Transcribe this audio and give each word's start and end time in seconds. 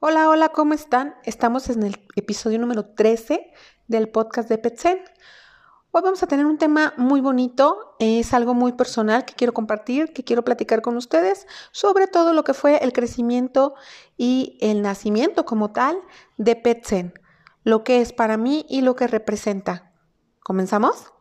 Hola, 0.00 0.28
hola, 0.28 0.50
¿cómo 0.50 0.74
están? 0.74 1.16
Estamos 1.24 1.68
en 1.70 1.82
el 1.82 1.96
episodio 2.14 2.60
número 2.60 2.86
13 2.86 3.52
del 3.88 4.08
podcast 4.08 4.48
de 4.48 4.56
PetSen. 4.56 5.00
Hoy 5.90 6.02
vamos 6.02 6.22
a 6.22 6.28
tener 6.28 6.46
un 6.46 6.56
tema 6.56 6.94
muy 6.96 7.20
bonito, 7.20 7.96
es 7.98 8.32
algo 8.32 8.54
muy 8.54 8.74
personal 8.74 9.24
que 9.24 9.34
quiero 9.34 9.52
compartir, 9.52 10.12
que 10.12 10.22
quiero 10.22 10.44
platicar 10.44 10.82
con 10.82 10.96
ustedes 10.96 11.48
sobre 11.72 12.06
todo 12.06 12.32
lo 12.32 12.44
que 12.44 12.54
fue 12.54 12.76
el 12.84 12.92
crecimiento 12.92 13.74
y 14.16 14.56
el 14.60 14.82
nacimiento 14.82 15.44
como 15.44 15.72
tal 15.72 16.00
de 16.36 16.54
PetSen, 16.54 17.14
lo 17.64 17.82
que 17.82 18.00
es 18.00 18.12
para 18.12 18.36
mí 18.36 18.66
y 18.68 18.82
lo 18.82 18.94
que 18.94 19.08
representa. 19.08 19.90
¿Comenzamos? 20.44 21.12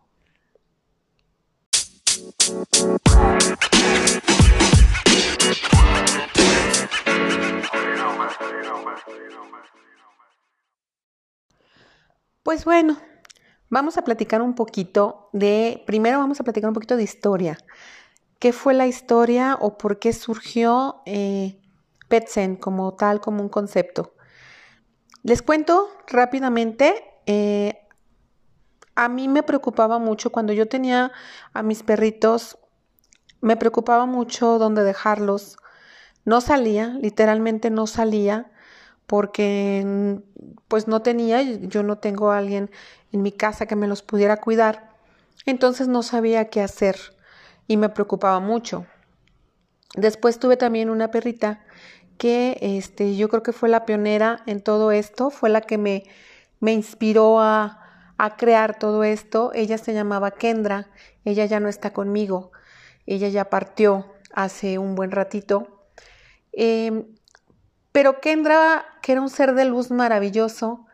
Pues 12.48 12.64
bueno, 12.64 12.98
vamos 13.70 13.98
a 13.98 14.04
platicar 14.04 14.42
un 14.42 14.56
poquito 14.56 15.30
de, 15.34 15.84
primero 15.86 16.18
vamos 16.20 16.40
a 16.40 16.46
platicar 16.46 16.70
un 16.70 16.74
poquito 16.74 16.96
de 16.96 17.04
historia. 17.04 17.58
¿Qué 18.40 18.54
fue 18.54 18.74
la 18.74 18.88
historia 18.88 19.58
o 19.60 19.78
por 19.78 20.00
qué 20.00 20.14
surgió 20.14 21.02
eh, 21.06 21.60
PetSen 22.08 22.56
como 22.56 22.94
tal, 22.94 23.20
como 23.20 23.42
un 23.42 23.50
concepto? 23.50 24.14
Les 25.24 25.42
cuento 25.42 25.90
rápidamente, 26.08 27.04
eh, 27.26 27.86
a 28.96 29.10
mí 29.10 29.28
me 29.28 29.44
preocupaba 29.44 30.00
mucho 30.00 30.32
cuando 30.32 30.54
yo 30.54 30.70
tenía 30.70 31.12
a 31.52 31.64
mis 31.64 31.84
perritos, 31.84 32.58
me 33.42 33.58
preocupaba 33.58 34.06
mucho 34.06 34.58
dónde 34.58 34.84
dejarlos. 34.84 35.58
No 36.24 36.40
salía, 36.40 36.98
literalmente 37.02 37.70
no 37.72 37.88
salía 37.88 38.52
porque 39.08 40.20
pues 40.68 40.88
no 40.88 41.02
tenía, 41.02 41.42
yo 41.42 41.82
no 41.82 41.98
tengo 41.98 42.32
a 42.32 42.38
alguien 42.38 42.70
en 43.12 43.22
mi 43.22 43.32
casa 43.32 43.66
que 43.66 43.76
me 43.76 43.88
los 43.88 44.04
pudiera 44.04 44.38
cuidar, 44.38 44.92
entonces 45.46 45.88
no 45.88 46.04
sabía 46.04 46.50
qué 46.50 46.62
hacer 46.62 46.98
y 47.68 47.78
me 47.78 47.90
preocupaba 47.90 48.40
mucho. 48.40 48.86
Después 49.96 50.40
tuve 50.40 50.58
también 50.58 50.90
una 50.90 51.10
perrita 51.10 51.64
que 52.18 52.58
este, 52.62 53.16
yo 53.16 53.30
creo 53.30 53.44
que 53.44 53.54
fue 53.54 53.70
la 53.70 53.86
pionera 53.86 54.44
en 54.46 54.62
todo 54.62 54.92
esto, 54.92 55.30
fue 55.30 55.50
la 55.50 55.62
que 55.62 55.78
me, 55.78 56.04
me 56.60 56.74
inspiró 56.74 57.40
a, 57.40 58.14
a 58.18 58.36
crear 58.36 58.78
todo 58.78 59.04
esto. 59.04 59.52
Ella 59.54 59.78
se 59.78 59.94
llamaba 59.94 60.32
Kendra, 60.32 60.90
ella 61.24 61.46
ya 61.46 61.60
no 61.60 61.70
está 61.70 61.94
conmigo, 61.94 62.52
ella 63.06 63.30
ya 63.30 63.50
partió 63.50 64.14
hace 64.34 64.78
un 64.78 64.96
buen 64.96 65.12
ratito. 65.12 65.88
Em, 66.52 67.06
pero 67.98 68.22
Kendra, 68.22 68.86
que 69.02 69.14
era 69.14 69.22
un 69.22 69.30
ser 69.32 69.56
de 69.56 69.66
luz 69.66 69.90
maravilloso, 69.90 70.86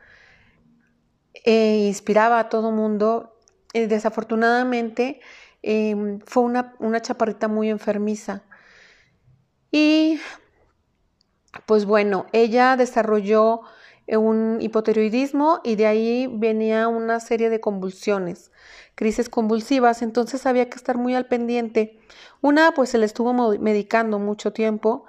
eh, 1.44 1.84
inspiraba 1.86 2.40
a 2.40 2.48
todo 2.48 2.72
mundo, 2.72 3.36
eh, 3.74 3.88
desafortunadamente 3.88 5.20
em, 5.64 6.22
fue 6.26 6.44
una, 6.44 6.76
una 6.80 7.02
chaparrita 7.02 7.50
muy 7.50 7.70
enfermiza. 7.70 8.44
Y 9.70 10.18
pues 11.66 11.84
bueno, 11.84 12.26
ella 12.32 12.78
desarrolló 12.78 13.64
un 14.08 14.60
hipotiroidismo 14.62 15.60
y 15.66 15.76
de 15.76 15.88
ahí 15.88 16.28
venía 16.32 16.88
una 16.88 17.20
serie 17.20 17.50
de 17.50 17.60
convulsiones, 17.60 18.54
crisis 18.96 19.28
convulsivas, 19.28 20.04
entonces 20.04 20.46
había 20.46 20.70
que 20.70 20.78
estar 20.78 20.98
muy 20.98 21.16
al 21.16 21.26
pendiente. 21.26 22.00
Una, 22.40 22.72
pues 22.74 22.92
se 22.92 22.98
le 22.98 23.06
estuvo 23.06 23.34
medicando 23.60 24.20
mucho 24.20 24.54
tiempo, 24.54 25.04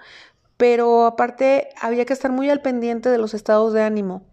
pero 0.56 1.06
aparte 1.06 1.68
había 1.80 2.04
que 2.04 2.12
estar 2.12 2.30
muy 2.30 2.50
al 2.50 2.62
pendiente 2.62 3.08
de 3.08 3.18
los 3.18 3.34
estados 3.34 3.72
de 3.72 3.82
ánimo, 3.82 4.26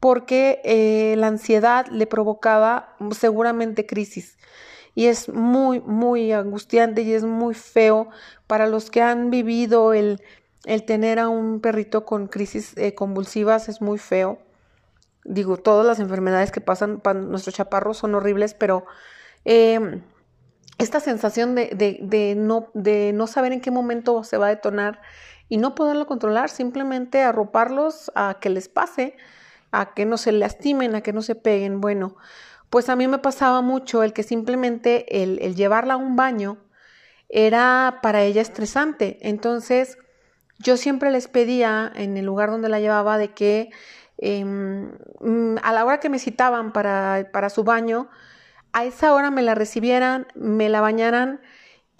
porque 0.00 0.60
eh, 0.64 1.14
la 1.16 1.28
ansiedad 1.28 1.86
le 1.86 2.06
provocaba 2.06 2.96
seguramente 3.12 3.86
crisis. 3.86 4.38
Y 4.94 5.06
es 5.06 5.28
muy, 5.28 5.80
muy 5.80 6.32
angustiante 6.32 7.02
y 7.02 7.14
es 7.14 7.24
muy 7.24 7.54
feo 7.54 8.08
para 8.46 8.66
los 8.66 8.90
que 8.90 9.00
han 9.00 9.30
vivido 9.30 9.94
el, 9.94 10.20
tener 10.86 11.18
a 11.18 11.28
un 11.28 11.60
perrito 11.60 12.04
con 12.04 12.26
crisis 12.26 12.76
eh, 12.76 12.94
convulsivas, 12.94 13.68
es 13.68 13.80
muy 13.80 13.98
feo. 13.98 14.38
Digo, 15.24 15.56
todas 15.56 15.86
las 15.86 16.00
enfermedades 16.00 16.50
que 16.50 16.60
pasan 16.60 17.00
para 17.00 17.20
nuestros 17.20 17.54
chaparros 17.54 17.96
son 17.96 18.14
horribles, 18.14 18.54
pero 18.54 18.84
em, 19.44 20.02
esta 20.78 21.00
sensación 21.00 21.54
de, 21.54 22.34
no, 22.36 22.68
de 22.74 23.12
no 23.14 23.26
saber 23.28 23.52
en 23.52 23.60
qué 23.60 23.70
momento 23.70 24.24
se 24.24 24.36
va 24.36 24.46
a 24.46 24.50
detonar 24.50 25.00
y 25.52 25.58
no 25.58 25.74
poderlo 25.74 26.06
controlar, 26.06 26.48
simplemente 26.48 27.22
arroparlos 27.22 28.10
a 28.14 28.38
que 28.40 28.48
les 28.48 28.70
pase, 28.70 29.18
a 29.70 29.92
que 29.92 30.06
no 30.06 30.16
se 30.16 30.32
lastimen, 30.32 30.94
a 30.94 31.02
que 31.02 31.12
no 31.12 31.20
se 31.20 31.34
peguen. 31.34 31.82
Bueno, 31.82 32.16
pues 32.70 32.88
a 32.88 32.96
mí 32.96 33.06
me 33.06 33.18
pasaba 33.18 33.60
mucho 33.60 34.02
el 34.02 34.14
que 34.14 34.22
simplemente 34.22 35.22
el, 35.22 35.54
llevarla 35.54 35.92
a 35.92 35.96
un 35.98 36.16
baño 36.16 36.56
era 37.28 37.98
para 38.00 38.22
ella 38.22 38.40
estresante. 38.40 39.18
Entonces, 39.20 39.98
yo 40.58 40.78
siempre 40.78 41.10
les 41.10 41.28
pedía 41.28 41.92
en 41.96 42.16
el 42.16 42.24
lugar 42.24 42.50
donde 42.50 42.70
la 42.70 42.80
llevaba 42.80 43.18
de 43.18 43.34
que 43.34 43.68
em, 44.16 44.90
a 45.62 45.72
la 45.74 45.84
hora 45.84 46.00
que 46.00 46.08
me 46.08 46.18
citaban 46.18 46.72
para, 46.72 47.28
para 47.30 47.50
su 47.50 47.62
baño, 47.62 48.08
a 48.72 48.86
esa 48.86 49.12
hora 49.12 49.30
me 49.30 49.42
la 49.42 49.54
recibieran, 49.54 50.28
me 50.34 50.70
la 50.70 50.80
bañaran 50.80 51.42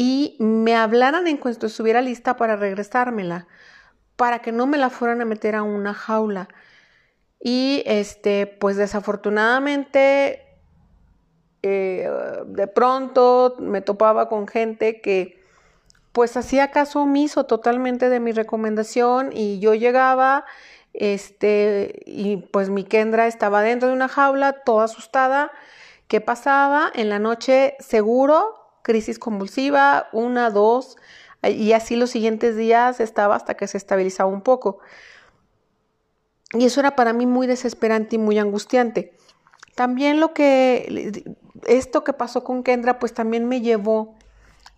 y 0.04 0.34
me 0.40 0.74
hablaran 0.74 1.28
en 1.28 1.36
cuanto 1.36 1.66
estuviera 1.66 2.02
lista 2.02 2.36
para 2.36 2.56
regresármela, 2.56 3.46
para 4.16 4.40
que 4.40 4.50
no 4.50 4.66
me 4.66 4.76
la 4.76 4.90
fueran 4.90 5.20
a 5.20 5.24
meter 5.24 5.54
a 5.54 5.62
una 5.62 5.94
jaula. 5.94 6.48
Y 7.38 7.84
este, 7.86 8.48
pues 8.48 8.76
desafortunadamente, 8.76 10.42
eh, 11.62 12.10
de 12.46 12.66
pronto 12.66 13.54
me 13.60 13.80
topaba 13.80 14.28
con 14.28 14.48
gente 14.48 15.00
que 15.00 15.40
pues 16.10 16.36
hacía 16.36 16.72
caso 16.72 17.02
omiso 17.02 17.46
totalmente 17.46 18.08
de 18.08 18.18
mi 18.18 18.32
recomendación 18.32 19.30
y 19.32 19.60
yo 19.60 19.72
llegaba, 19.74 20.46
este, 20.94 22.02
y 22.06 22.38
pues 22.38 22.70
mi 22.70 22.82
Kendra 22.82 23.28
estaba 23.28 23.62
dentro 23.62 23.86
de 23.86 23.94
una 23.94 24.08
jaula, 24.08 24.64
toda 24.64 24.86
asustada. 24.86 25.52
¿Qué 26.08 26.20
pasaba? 26.20 26.90
En 26.92 27.08
la 27.08 27.20
noche 27.20 27.76
seguro 27.78 28.61
crisis 28.82 29.18
convulsiva, 29.18 30.08
una, 30.12 30.50
dos, 30.50 30.96
y 31.42 31.72
así 31.72 31.96
los 31.96 32.10
siguientes 32.10 32.56
días 32.56 33.00
estaba 33.00 33.34
hasta 33.34 33.54
que 33.54 33.66
se 33.66 33.76
estabilizaba 33.76 34.30
un 34.30 34.42
poco. 34.42 34.78
Y 36.52 36.66
eso 36.66 36.80
era 36.80 36.94
para 36.94 37.12
mí 37.12 37.26
muy 37.26 37.46
desesperante 37.46 38.16
y 38.16 38.18
muy 38.18 38.38
angustiante. 38.38 39.16
También 39.74 40.20
lo 40.20 40.34
que, 40.34 41.24
esto 41.66 42.04
que 42.04 42.12
pasó 42.12 42.44
con 42.44 42.62
Kendra, 42.62 42.98
pues 42.98 43.14
también 43.14 43.48
me 43.48 43.60
llevó 43.60 44.16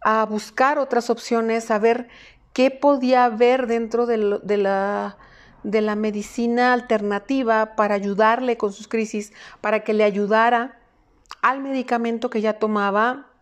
a 0.00 0.24
buscar 0.24 0.78
otras 0.78 1.10
opciones, 1.10 1.70
a 1.70 1.78
ver 1.78 2.08
qué 2.52 2.70
podía 2.70 3.24
haber 3.24 3.66
dentro 3.66 4.06
de, 4.06 4.38
de, 4.42 4.56
la, 4.56 5.18
de 5.64 5.80
la 5.80 5.96
medicina 5.96 6.72
alternativa 6.72 7.74
para 7.74 7.94
ayudarle 7.96 8.56
con 8.56 8.72
sus 8.72 8.86
crisis, 8.86 9.32
para 9.60 9.80
que 9.80 9.94
le 9.94 10.04
ayudara 10.04 10.78
al 11.42 11.60
medicamento 11.60 12.30
que 12.30 12.40
ya 12.40 12.58
tomaba 12.58 13.33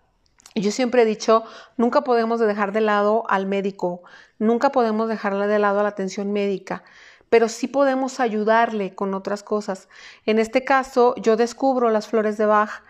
yo 0.54 0.70
siempre 0.70 1.02
he 1.02 1.04
dicho, 1.06 1.44
nunca 1.76 2.02
podemos 2.02 2.40
dejar 2.40 2.72
de 2.72 2.82
lado 2.82 3.24
al 3.28 3.46
médico, 3.46 4.02
nunca 4.38 4.70
podemos 4.70 5.08
dejarle 5.08 5.46
de 5.46 5.58
lado 5.58 5.80
a 5.80 5.82
la 5.82 5.88
atención 5.88 6.32
médica, 6.32 6.84
pero 7.30 7.48
sí 7.48 7.68
podemos 7.68 8.20
ayudarle 8.20 8.94
con 8.94 9.14
otras 9.14 9.42
cosas. 9.42 9.88
En 10.26 10.38
este 10.38 10.64
caso, 10.64 11.14
yo 11.16 11.36
descubro 11.36 11.88
las 11.88 12.06
flores 12.06 12.36
de 12.36 12.44
Bach 12.44 12.82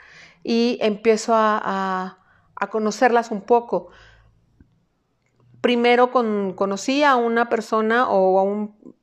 y 0.42 0.78
empiezo 0.80 1.32
a, 1.36 2.18
conocerlas 2.70 3.30
un 3.30 3.42
poco. 3.42 3.90
Primero 5.60 6.10
conocí 6.10 7.02
a 7.02 7.16
una 7.16 7.48
persona 7.48 8.08
o 8.08 8.38
a 8.38 8.42
un 8.42 8.94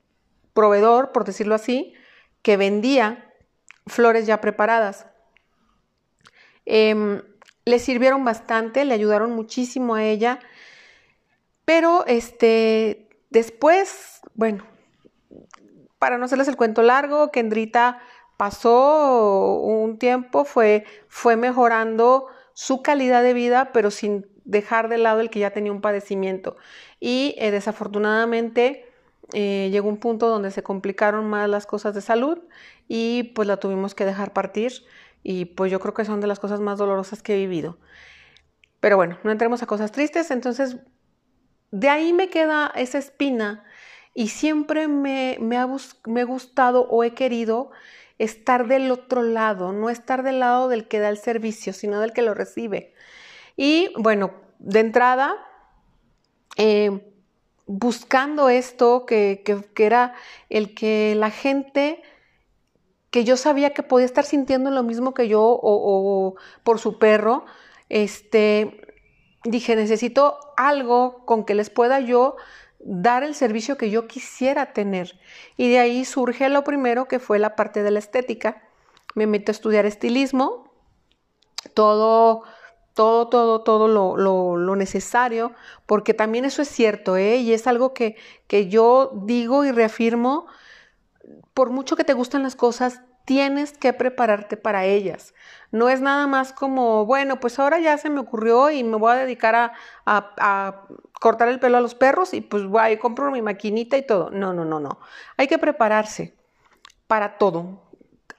proveedor, 0.54 1.12
por 1.12 1.24
decirlo 1.24 1.56
así, 1.56 1.94
que 2.42 2.58
vendía 2.58 3.34
flores 3.88 4.26
ya 4.28 4.42
preparadas. 4.42 5.08
Em, 6.66 7.22
le 7.70 7.80
sirvieron 7.80 8.26
bastante, 8.26 8.84
le 8.84 8.94
ayudaron 8.94 9.32
muchísimo 9.32 9.96
a 9.96 10.04
ella. 10.04 10.40
Pero 11.66 12.06
este, 12.08 13.08
después, 13.30 14.22
bueno, 14.34 14.66
para 16.00 16.18
no 16.18 16.26
hacerles 16.26 16.48
el 16.48 16.58
cuento 16.58 16.82
largo, 16.82 17.32
Kendrita 17.32 18.00
pasó 18.38 19.60
un 19.60 20.00
tiempo, 20.00 20.46
fue, 20.46 20.86
fue 21.08 21.36
mejorando 21.36 22.28
su 22.54 22.82
calidad 22.82 23.22
de 23.22 23.34
vida, 23.34 23.72
pero 23.72 23.92
sin 23.92 24.26
dejar 24.46 24.90
de 24.90 24.98
lado 24.98 25.20
el 25.20 25.30
que 25.30 25.40
ya 25.40 25.52
tenía 25.52 25.72
un 25.72 25.82
padecimiento. 25.82 26.58
Y 27.00 27.36
eh, 27.38 27.52
desafortunadamente 27.52 28.86
eh, 29.34 29.70
llegó 29.72 29.90
un 29.90 29.98
punto 29.98 30.28
donde 30.28 30.50
se 30.50 30.64
complicaron 30.64 31.30
más 31.30 31.48
las 31.48 31.68
cosas 31.68 31.94
de 31.94 32.02
salud 32.02 32.40
y 32.88 33.24
pues 33.36 33.48
la 33.48 33.58
tuvimos 33.58 33.94
que 33.94 34.06
dejar 34.06 34.34
partir 34.34 34.72
y 35.24 35.46
pues 35.46 35.72
yo 35.72 35.80
creo 35.80 35.94
que 35.94 36.06
son 36.06 36.22
de 36.22 36.28
las 36.28 36.40
cosas 36.40 36.60
más 36.60 36.78
dolorosas 36.78 37.22
que 37.22 37.34
he 37.36 37.38
vivido. 37.38 37.78
Pero 38.80 38.96
bueno, 38.96 39.18
no 39.24 39.32
entremos 39.32 39.62
a 39.62 39.66
cosas 39.68 39.92
tristes, 39.92 40.32
entonces 40.32 40.78
de 41.72 41.90
ahí 41.90 42.14
me 42.14 42.30
queda 42.30 42.72
esa 42.76 42.98
espina 42.98 43.64
y 44.14 44.30
siempre 44.30 44.88
me, 44.88 45.38
me 45.40 45.58
ha 45.58 45.68
me 46.06 46.24
gustado 46.24 46.88
o 46.90 47.04
he 47.04 47.14
querido 47.14 47.72
estar 48.18 48.68
del 48.68 48.92
otro 48.92 49.24
lado, 49.24 49.72
no 49.72 49.90
estar 49.90 50.24
del 50.24 50.40
lado 50.40 50.68
del 50.68 50.88
que 50.88 51.00
da 51.00 51.10
el 51.10 51.18
servicio, 51.18 51.74
sino 51.74 52.00
del 52.02 52.14
que 52.14 52.22
lo 52.22 52.34
recibe. 52.34 52.94
Y 53.56 53.92
bueno, 53.98 54.34
de 54.60 54.82
entrada, 54.82 55.36
eh, 56.58 57.14
buscando 57.66 58.50
esto, 58.50 59.06
que, 59.06 59.44
era 59.78 60.14
el 60.50 60.74
que 60.74 61.14
la 61.16 61.32
gente 61.32 62.02
que 63.12 63.24
yo 63.24 63.38
sabía 63.38 63.74
que 63.74 63.84
podía 63.84 64.06
estar 64.06 64.26
sintiendo 64.26 64.72
lo 64.72 64.84
mismo 64.84 65.14
que 65.14 65.28
yo 65.28 65.42
o, 65.42 66.36
por 66.64 66.80
su 66.80 67.00
perro, 67.00 67.46
este, 67.90 68.82
dije, 69.44 69.76
necesito 69.76 70.38
algo 70.58 71.26
con 71.26 71.46
que 71.46 71.56
les 71.56 71.70
pueda 71.70 72.00
yo 72.00 72.36
dar 72.80 73.24
el 73.24 73.36
servicio 73.36 73.78
que 73.78 73.90
yo 73.90 74.08
quisiera 74.08 74.74
tener. 74.74 75.20
Y 75.58 75.70
de 75.70 75.80
ahí 75.80 76.06
surge 76.06 76.50
lo 76.50 76.64
primero 76.64 77.08
que 77.08 77.20
fue 77.20 77.40
la 77.40 77.56
parte 77.56 77.84
de 77.84 77.92
la 77.92 78.00
estética. 78.00 78.62
Me 79.16 79.28
meto 79.28 79.52
a 79.52 79.54
estudiar 79.54 79.86
estilismo, 79.86 80.72
todo 81.74 82.44
todo, 83.00 83.30
todo, 83.30 83.62
todo 83.62 83.88
lo, 83.88 84.76
necesario, 84.76 85.54
porque 85.86 86.14
también 86.14 86.44
eso 86.44 86.62
es 86.62 86.68
cierto, 86.68 87.16
¿eh? 87.16 87.38
Y 87.38 87.54
es 87.54 87.66
algo 87.66 87.94
que, 87.94 88.18
que 88.48 88.68
yo 88.68 89.12
digo 89.24 89.64
y 89.64 89.72
reafirmo, 89.72 90.48
por 91.54 91.70
mucho 91.70 91.96
que 91.96 92.04
te 92.04 92.14
gusten 92.14 92.44
las 92.44 92.56
cosas, 92.56 93.02
tienes 93.26 93.78
que 93.78 93.94
prepararte 93.94 94.58
para 94.58 94.86
ellas. 94.86 95.34
No 95.72 95.90
es 95.90 96.02
nada 96.02 96.26
más 96.28 96.54
como, 96.54 97.06
bueno, 97.06 97.40
pues 97.40 97.60
ahora 97.60 97.80
ya 97.80 97.98
se 97.98 98.10
me 98.10 98.20
ocurrió 98.20 98.72
y 98.72 98.84
me 98.84 98.98
voy 98.98 99.12
a 99.12 99.16
dedicar 99.16 99.56
a, 99.56 99.74
a, 100.06 100.88
cortar 101.20 101.50
el 101.50 101.60
pelo 101.60 101.78
a 101.78 101.82
los 101.82 101.96
perros 101.96 102.34
y 102.34 102.42
pues 102.42 102.66
voy 102.66 102.94
a 102.94 103.00
compro 103.00 103.30
mi 103.32 103.42
maquinita 103.42 103.98
y 103.98 104.06
todo. 104.06 104.32
No, 104.32 104.54
no, 104.54 104.66
no, 104.66 104.80
no. 104.80 105.00
Hay 105.38 105.48
que 105.48 105.58
prepararse 105.58 106.36
para 107.08 107.38
todo 107.38 107.90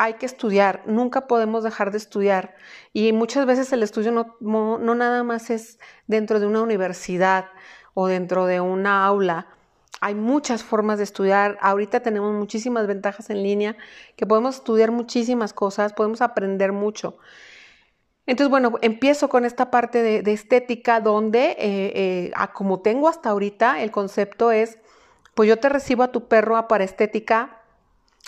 hay 0.00 0.14
que 0.14 0.24
estudiar, 0.24 0.82
nunca 0.86 1.26
podemos 1.26 1.62
dejar 1.62 1.90
de 1.90 1.98
estudiar. 1.98 2.54
Y 2.94 3.12
muchas 3.12 3.44
veces 3.44 3.70
el 3.74 3.82
estudio 3.82 4.10
no, 4.12 4.38
no, 4.40 4.94
nada 4.94 5.22
más 5.24 5.50
es 5.50 5.78
dentro 6.06 6.40
de 6.40 6.46
una 6.46 6.62
universidad 6.62 7.50
o 7.92 8.06
dentro 8.06 8.46
de 8.46 8.62
una 8.62 9.04
aula. 9.04 9.48
Hay 10.00 10.14
muchas 10.14 10.62
formas 10.62 10.98
de 10.98 11.04
estudiar. 11.04 11.58
Ahorita 11.60 12.00
tenemos 12.00 12.32
muchísimas 12.34 12.86
ventajas 12.86 13.30
en 13.30 13.42
línea, 13.42 13.76
que 14.16 14.26
podemos 14.26 14.56
estudiar 14.56 14.90
muchísimas 14.92 15.52
cosas, 15.52 15.92
podemos 15.92 16.22
aprender 16.22 16.72
mucho. 16.72 17.18
Entonces, 18.26 18.50
bueno, 18.50 18.74
empiezo 18.80 19.28
con 19.28 19.44
esta 19.44 19.70
parte 19.70 20.02
de, 20.02 20.32
estética 20.32 21.00
donde, 21.00 21.56
eh, 21.58 22.30
eh, 22.30 22.32
como 22.54 22.80
tengo 22.80 23.08
hasta 23.08 23.30
ahorita, 23.30 23.82
el 23.82 23.90
concepto 23.90 24.52
es, 24.52 24.78
pues 25.34 25.48
yo 25.48 25.58
te 25.58 25.68
recibo 25.68 26.02
a 26.02 26.12
tu 26.12 26.28
perro 26.28 26.68
para 26.68 26.84
estética 26.84 27.60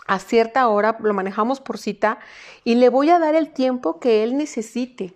a 0.07 0.19
cierta 0.19 0.67
hora, 0.69 0.97
lo 1.01 1.15
manejamos 1.15 1.61
por 1.61 1.79
cita 1.79 2.19
y 2.65 2.75
le 2.75 2.89
voy 2.89 3.11
a 3.11 3.19
dar 3.19 3.35
el 3.35 3.53
tiempo 3.53 4.01
que 4.01 4.25
él 4.25 4.37
necesite. 4.37 5.15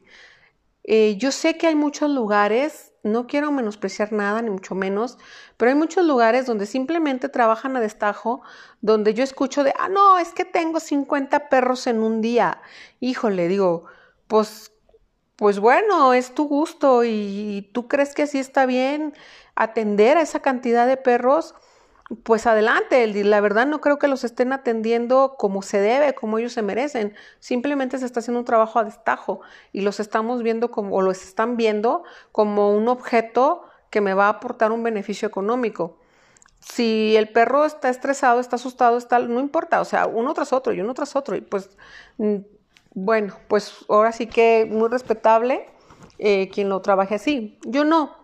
Eh, 0.88 1.16
yo 1.18 1.32
sé 1.32 1.58
que 1.58 1.66
hay 1.66 1.74
muchos 1.74 2.08
lugares, 2.10 2.92
no 3.02 3.26
quiero 3.26 3.50
menospreciar 3.50 4.12
nada, 4.12 4.40
ni 4.40 4.50
mucho 4.50 4.76
menos, 4.76 5.18
pero 5.56 5.70
hay 5.70 5.76
muchos 5.76 6.06
lugares 6.06 6.46
donde 6.46 6.64
simplemente 6.64 7.28
trabajan 7.28 7.76
a 7.76 7.80
destajo, 7.80 8.42
donde 8.80 9.12
yo 9.12 9.24
escucho 9.24 9.64
de, 9.64 9.74
ah, 9.78 9.88
no, 9.88 10.18
es 10.18 10.32
que 10.32 10.44
tengo 10.44 10.78
50 10.78 11.48
perros 11.48 11.88
en 11.88 12.02
un 12.02 12.20
día. 12.20 12.62
Híjole, 13.00 13.48
digo, 13.48 13.86
pues, 14.28 14.72
pues 15.34 15.58
bueno, 15.58 16.14
es 16.14 16.34
tu 16.34 16.46
gusto 16.46 17.02
y 17.04 17.68
tú 17.74 17.88
crees 17.88 18.14
que 18.14 18.22
así 18.22 18.38
está 18.38 18.64
bien 18.64 19.12
atender 19.56 20.18
a 20.18 20.22
esa 20.22 20.40
cantidad 20.40 20.86
de 20.86 20.96
perros 20.96 21.54
pues 22.22 22.46
adelante, 22.46 23.06
la 23.24 23.40
verdad 23.40 23.66
no 23.66 23.80
creo 23.80 23.98
que 23.98 24.06
los 24.06 24.22
estén 24.22 24.52
atendiendo 24.52 25.34
como 25.36 25.62
se 25.62 25.80
debe, 25.80 26.14
como 26.14 26.38
ellos 26.38 26.52
se 26.52 26.62
merecen. 26.62 27.14
Simplemente 27.40 27.98
se 27.98 28.06
está 28.06 28.20
haciendo 28.20 28.38
un 28.38 28.44
trabajo 28.44 28.78
a 28.78 28.84
destajo 28.84 29.40
y 29.72 29.80
los 29.80 29.98
estamos 29.98 30.42
viendo 30.42 30.70
como, 30.70 30.94
o 30.94 31.02
los 31.02 31.22
están 31.24 31.56
viendo 31.56 32.04
como 32.30 32.70
un 32.70 32.88
objeto 32.88 33.62
que 33.90 34.00
me 34.00 34.14
va 34.14 34.26
a 34.26 34.30
aportar 34.30 34.70
un 34.70 34.84
beneficio 34.84 35.26
económico. 35.26 35.98
Si 36.60 37.16
el 37.16 37.28
perro 37.30 37.64
está 37.64 37.88
estresado, 37.88 38.38
está 38.40 38.56
asustado, 38.56 38.98
está, 38.98 39.18
no 39.18 39.40
importa, 39.40 39.80
o 39.80 39.84
sea, 39.84 40.06
uno 40.06 40.32
tras 40.32 40.52
otro 40.52 40.72
y 40.72 40.80
uno 40.80 40.94
tras 40.94 41.16
otro. 41.16 41.36
Y 41.36 41.40
pues, 41.40 41.76
mm, 42.18 42.36
bueno, 42.94 43.34
pues 43.48 43.84
ahora 43.88 44.12
sí 44.12 44.26
que 44.26 44.66
muy 44.70 44.88
respetable 44.88 45.68
eh, 46.18 46.50
quien 46.50 46.68
lo 46.68 46.80
trabaje 46.82 47.16
así. 47.16 47.58
Yo 47.64 47.84
no, 47.84 48.16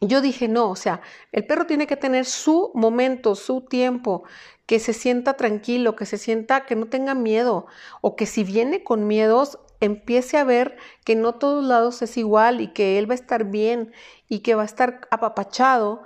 yo 0.00 0.20
dije, 0.20 0.48
no, 0.48 0.70
o 0.70 0.76
sea, 0.76 1.00
el 1.32 1.46
perro 1.46 1.66
tiene 1.66 1.86
que 1.86 1.96
tener 1.96 2.26
su 2.26 2.70
momento, 2.74 3.34
su 3.34 3.62
tiempo, 3.62 4.24
que 4.66 4.78
se 4.78 4.92
sienta 4.92 5.34
tranquilo, 5.34 5.96
que 5.96 6.06
se 6.06 6.18
sienta, 6.18 6.66
que 6.66 6.76
no 6.76 6.86
tenga 6.86 7.14
miedo, 7.14 7.66
o 8.00 8.16
que 8.16 8.26
si 8.26 8.44
viene 8.44 8.82
con 8.82 9.06
miedos, 9.06 9.58
empiece 9.80 10.38
a 10.38 10.44
ver 10.44 10.76
que 11.04 11.16
no 11.16 11.34
todos 11.34 11.64
lados 11.64 12.02
es 12.02 12.16
igual 12.16 12.60
y 12.60 12.68
que 12.68 12.98
él 12.98 13.08
va 13.08 13.14
a 13.14 13.16
estar 13.16 13.44
bien 13.44 13.92
y 14.28 14.40
que 14.40 14.54
va 14.54 14.62
a 14.62 14.66
estar 14.66 15.06
apapachado, 15.10 16.02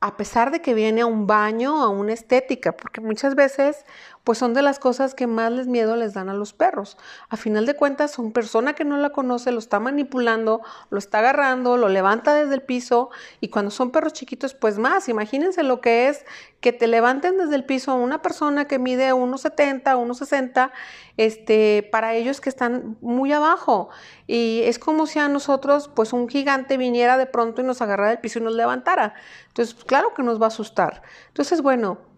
a 0.00 0.16
pesar 0.16 0.50
de 0.50 0.62
que 0.62 0.74
viene 0.74 1.02
a 1.02 1.06
un 1.06 1.26
baño, 1.26 1.82
a 1.82 1.88
una 1.88 2.14
estética, 2.14 2.72
porque 2.76 3.00
muchas 3.00 3.34
veces 3.34 3.84
pues 4.24 4.38
son 4.38 4.54
de 4.54 4.62
las 4.62 4.78
cosas 4.78 5.14
que 5.14 5.26
más 5.26 5.50
les 5.52 5.66
miedo 5.66 5.96
les 5.96 6.14
dan 6.14 6.28
a 6.28 6.34
los 6.34 6.52
perros. 6.52 6.96
A 7.28 7.36
final 7.36 7.66
de 7.66 7.74
cuentas, 7.74 8.10
son 8.10 8.32
persona 8.32 8.74
que 8.74 8.84
no 8.84 8.96
la 8.96 9.10
conoce, 9.10 9.52
lo 9.52 9.58
está 9.58 9.80
manipulando, 9.80 10.60
lo 10.90 10.98
está 10.98 11.20
agarrando, 11.20 11.76
lo 11.76 11.88
levanta 11.88 12.34
desde 12.34 12.54
el 12.54 12.62
piso 12.62 13.10
y 13.40 13.48
cuando 13.48 13.70
son 13.70 13.90
perros 13.90 14.12
chiquitos, 14.12 14.54
pues 14.54 14.78
más, 14.78 15.08
imagínense 15.08 15.62
lo 15.62 15.80
que 15.80 16.08
es 16.08 16.24
que 16.60 16.72
te 16.72 16.86
levanten 16.86 17.38
desde 17.38 17.54
el 17.54 17.64
piso 17.64 17.94
una 17.94 18.20
persona 18.20 18.66
que 18.66 18.78
mide 18.78 19.12
1,70, 19.14 19.82
1,60, 19.82 20.70
este, 21.16 21.88
para 21.90 22.14
ellos 22.14 22.40
que 22.40 22.50
están 22.50 22.98
muy 23.00 23.32
abajo. 23.32 23.88
Y 24.26 24.60
es 24.64 24.78
como 24.78 25.06
si 25.06 25.18
a 25.18 25.28
nosotros, 25.28 25.90
pues 25.94 26.12
un 26.12 26.28
gigante 26.28 26.76
viniera 26.76 27.16
de 27.16 27.26
pronto 27.26 27.62
y 27.62 27.64
nos 27.64 27.80
agarrara 27.80 28.10
del 28.10 28.20
piso 28.20 28.38
y 28.38 28.42
nos 28.42 28.54
levantara. 28.54 29.14
Entonces, 29.48 29.74
claro 29.84 30.12
que 30.14 30.22
nos 30.22 30.40
va 30.40 30.46
a 30.46 30.48
asustar. 30.48 31.02
Entonces, 31.28 31.62
bueno, 31.62 32.09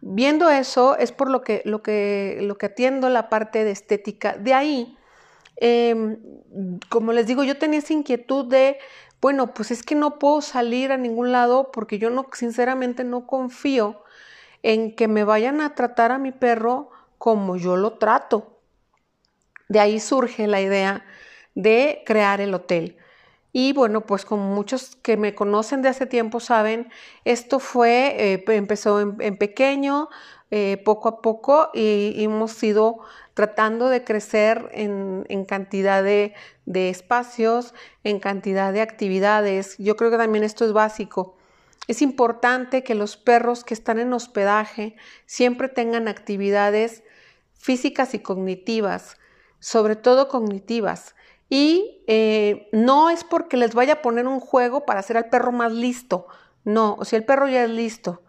Viendo 0.00 0.48
eso 0.50 0.96
es 0.96 1.12
por 1.12 1.30
lo 1.30 1.42
que, 1.42 1.62
lo 1.64 1.82
que, 1.82 2.38
lo 2.42 2.56
que 2.56 2.66
atiendo 2.66 3.08
la 3.08 3.28
parte 3.28 3.64
de 3.64 3.72
estética. 3.72 4.36
De 4.36 4.54
ahí, 4.54 4.96
em, 5.56 6.18
como 6.88 7.12
les 7.12 7.26
digo, 7.26 7.42
yo 7.42 7.58
tenía 7.58 7.80
esa 7.80 7.92
inquietud 7.92 8.46
de, 8.46 8.78
bueno, 9.20 9.52
pues 9.54 9.70
es 9.70 9.82
que 9.82 9.94
no 9.94 10.18
puedo 10.18 10.40
salir 10.40 10.92
a 10.92 10.96
ningún 10.96 11.32
lado 11.32 11.72
porque 11.72 11.98
yo 11.98 12.10
no, 12.10 12.26
sinceramente 12.32 13.02
no 13.02 13.26
confío 13.26 14.02
en 14.62 14.94
que 14.94 15.08
me 15.08 15.24
vayan 15.24 15.60
a 15.60 15.74
tratar 15.74 16.12
a 16.12 16.18
mi 16.18 16.32
perro 16.32 16.90
como 17.18 17.56
yo 17.56 17.76
lo 17.76 17.94
trato. 17.98 18.60
De 19.68 19.80
ahí 19.80 20.00
surge 20.00 20.46
la 20.46 20.60
idea 20.60 21.04
de 21.54 22.02
crear 22.06 22.40
el 22.40 22.54
hotel. 22.54 22.96
Y 23.52 23.72
bueno, 23.72 24.02
pues 24.06 24.24
como 24.24 24.54
muchos 24.54 24.96
que 24.96 25.16
me 25.16 25.34
conocen 25.34 25.82
de 25.82 25.88
hace 25.88 26.06
tiempo 26.06 26.40
saben, 26.40 26.90
esto 27.24 27.58
fue, 27.58 28.34
eh, 28.34 28.44
empezó 28.48 29.00
en, 29.00 29.38
pequeño, 29.38 30.08
eh, 30.50 30.80
poco 30.84 31.08
a 31.08 31.22
poco, 31.22 31.70
y, 31.74 32.22
hemos 32.22 32.62
ido 32.62 32.98
tratando 33.34 33.88
de 33.88 34.04
crecer 34.04 34.68
en, 34.72 35.44
cantidad 35.46 36.02
de, 36.02 36.34
de, 36.66 36.90
espacios, 36.90 37.74
en 38.04 38.20
cantidad 38.20 38.72
de 38.72 38.82
actividades. 38.82 39.76
Yo 39.78 39.96
creo 39.96 40.10
que 40.10 40.18
también 40.18 40.44
esto 40.44 40.64
es 40.64 40.72
básico. 40.72 41.36
Es 41.86 42.02
importante 42.02 42.84
que 42.84 42.94
los 42.94 43.16
perros 43.16 43.64
que 43.64 43.72
están 43.72 43.98
en 43.98 44.12
hospedaje 44.12 44.94
siempre 45.24 45.68
tengan 45.68 46.06
actividades 46.06 47.02
físicas 47.54 48.12
y 48.12 48.18
cognitivas, 48.18 49.16
sobre 49.58 49.96
todo 49.96 50.28
cognitivas. 50.28 51.14
Y 51.48 52.04
eh, 52.06 52.68
no 52.72 53.10
es 53.10 53.24
porque 53.24 53.56
les 53.56 53.74
vaya 53.74 53.94
a 53.94 54.02
poner 54.02 54.26
un 54.26 54.40
juego 54.40 54.84
para 54.84 55.00
hacer 55.00 55.16
al 55.16 55.28
perro 55.30 55.52
más 55.52 55.72
listo. 55.72 56.26
No, 56.64 56.96
o 56.98 57.04
sea, 57.04 57.18
el 57.18 57.24
perro 57.24 57.48
ya 57.48 57.64
es 57.64 57.70
listo. 57.70 58.22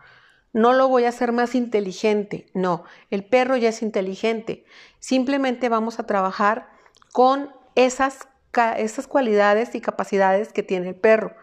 No 0.53 0.73
lo 0.73 0.88
voy 0.88 1.05
a 1.05 1.09
hacer 1.09 1.31
más 1.31 1.53
inteligente. 1.55 2.49
No, 2.53 2.83
el 3.09 3.25
perro 3.25 3.57
ya 3.57 3.69
es 3.69 3.81
inteligente. 3.81 4.65
Simplemente 4.99 5.69
vamos 5.69 5.99
a 5.99 6.05
trabajar 6.05 6.69
con 7.11 7.53
esas, 7.75 8.27
esas 8.77 9.07
cualidades 9.07 9.75
y 9.75 9.81
capacidades 9.81 10.53
que 10.53 10.63
tiene 10.63 10.89
el 10.89 10.95
perro. 10.95 11.35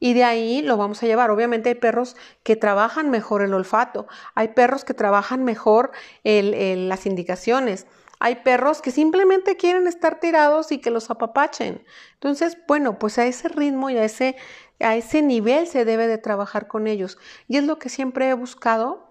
Y 0.00 0.12
de 0.12 0.24
ahí 0.24 0.60
lo 0.60 0.76
vamos 0.76 1.02
a 1.02 1.06
llevar. 1.06 1.30
Obviamente 1.30 1.70
hay 1.70 1.74
perros 1.76 2.16
que 2.42 2.56
trabajan 2.56 3.10
mejor 3.10 3.42
el 3.42 3.54
olfato, 3.54 4.06
hay 4.34 4.48
perros 4.48 4.84
que 4.84 4.92
trabajan 4.92 5.44
mejor 5.44 5.92
las 6.24 7.06
indicaciones, 7.06 7.86
hay 8.24 8.36
perros 8.36 8.80
que 8.80 8.90
simplemente 8.90 9.58
quieren 9.58 9.86
estar 9.86 10.18
tirados 10.18 10.72
y 10.72 10.78
que 10.78 10.90
los 10.90 11.10
apapachen. 11.10 11.84
Entonces, 12.14 12.56
bueno, 12.66 12.98
pues 12.98 13.18
a 13.18 13.26
ese 13.26 13.50
ritmo 13.50 13.90
y 13.90 13.98
a 13.98 14.04
ese, 14.04 14.36
a 14.80 14.96
ese 14.96 15.20
nivel 15.20 15.66
se 15.66 15.84
debe 15.84 16.06
de 16.06 16.16
trabajar 16.16 16.66
con 16.66 16.86
ellos. 16.86 17.18
Y 17.48 17.58
es 17.58 17.64
lo 17.64 17.78
que 17.78 17.90
siempre 17.90 18.30
he 18.30 18.32
buscado 18.32 19.10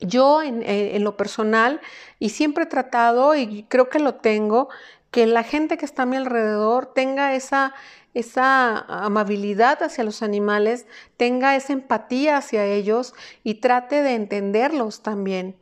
yo 0.00 0.42
en, 0.42 0.62
en, 0.62 1.02
lo 1.02 1.16
personal 1.16 1.80
y 2.18 2.28
siempre 2.28 2.64
he 2.64 2.66
tratado 2.66 3.34
y 3.34 3.64
creo 3.70 3.88
que 3.88 4.00
lo 4.00 4.16
tengo, 4.16 4.68
que 5.10 5.26
la 5.26 5.42
gente 5.42 5.78
que 5.78 5.86
está 5.86 6.02
a 6.02 6.06
mi 6.06 6.16
alrededor 6.16 6.92
tenga 6.92 7.34
esa, 7.34 7.72
esa 8.12 8.80
amabilidad 8.80 9.82
hacia 9.82 10.04
los 10.04 10.22
animales, 10.22 10.84
tenga 11.16 11.56
esa 11.56 11.72
empatía 11.72 12.36
hacia 12.36 12.66
ellos 12.66 13.14
y 13.44 13.54
trate 13.62 14.02
de 14.02 14.14
entenderlos 14.14 15.02
también. 15.02 15.56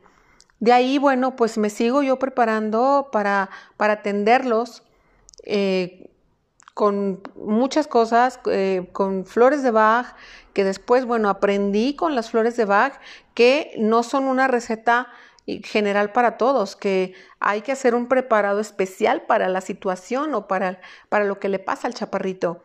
De 0.61 0.73
ahí, 0.73 0.99
bueno, 0.99 1.37
pues 1.37 1.57
me 1.59 1.71
sigo 1.71 2.03
yo 2.03 2.19
preparando 2.19 3.09
para, 3.13 3.49
para 3.77 3.95
atenderlos 3.95 4.83
eh, 5.45 6.11
con 6.75 7.23
muchas 7.37 7.87
cosas, 7.87 8.41
eh, 8.47 8.89
con 8.93 9.25
flores 9.25 9.63
de 9.63 9.71
Bach, 9.71 10.15
que 10.53 10.65
después, 10.65 11.05
bueno, 11.05 11.29
aprendí 11.29 11.95
con 11.95 12.15
las 12.15 12.31
flores 12.31 12.57
de 12.57 12.65
Bach 12.65 12.95
que 13.35 13.73
no 13.79 14.03
son 14.03 14.25
una 14.25 14.49
receta 14.49 15.09
general 15.65 16.13
para 16.13 16.37
todos, 16.37 16.77
que 16.77 17.15
hay 17.41 17.63
que 17.63 17.73
hacer 17.73 17.95
un 17.95 18.07
preparado 18.07 18.61
especial 18.61 19.23
para 19.23 19.49
la 19.49 19.61
situación 19.61 20.35
o 20.35 20.47
para, 20.47 20.81
para 21.09 21.25
lo 21.25 21.41
que 21.41 21.49
le 21.49 21.59
pasa 21.59 21.89
al 21.89 21.95
chaparrito. 21.95 22.63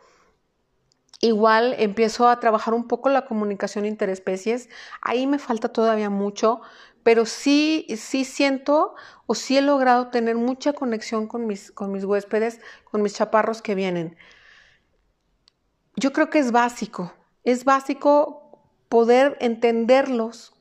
Igual 1.21 1.75
empiezo 1.77 2.27
a 2.27 2.41
trabajar 2.41 2.73
un 2.73 2.85
poco 2.85 3.07
la 3.07 3.23
comunicación 3.23 3.85
interespecies. 3.85 4.67
Ahí 5.01 5.25
me 5.25 5.39
falta 5.39 5.69
todavía 5.69 6.09
mucho, 6.09 6.59
pero 7.03 7.25
sí, 7.25 7.85
sí 7.97 8.25
siento 8.25 8.95
o 9.25 9.35
sí 9.35 9.57
he 9.57 9.61
logrado 9.61 10.07
tener 10.07 10.35
mucha 10.35 10.73
conexión 10.73 11.27
con 11.27 11.45
mis, 11.45 11.71
con 11.71 11.91
mis 11.91 12.05
huéspedes, 12.05 12.59
con 12.89 13.01
mis 13.01 13.13
chaparros 13.13 13.61
que 13.61 13.75
vienen. 13.75 14.17
Yo 15.95 16.11
creo 16.13 16.29
que 16.29 16.39
es 16.39 16.51
básico, 16.51 17.13
es 17.43 17.65
básico 17.65 18.61
poder 18.89 19.37
entenderlos, 19.41 20.53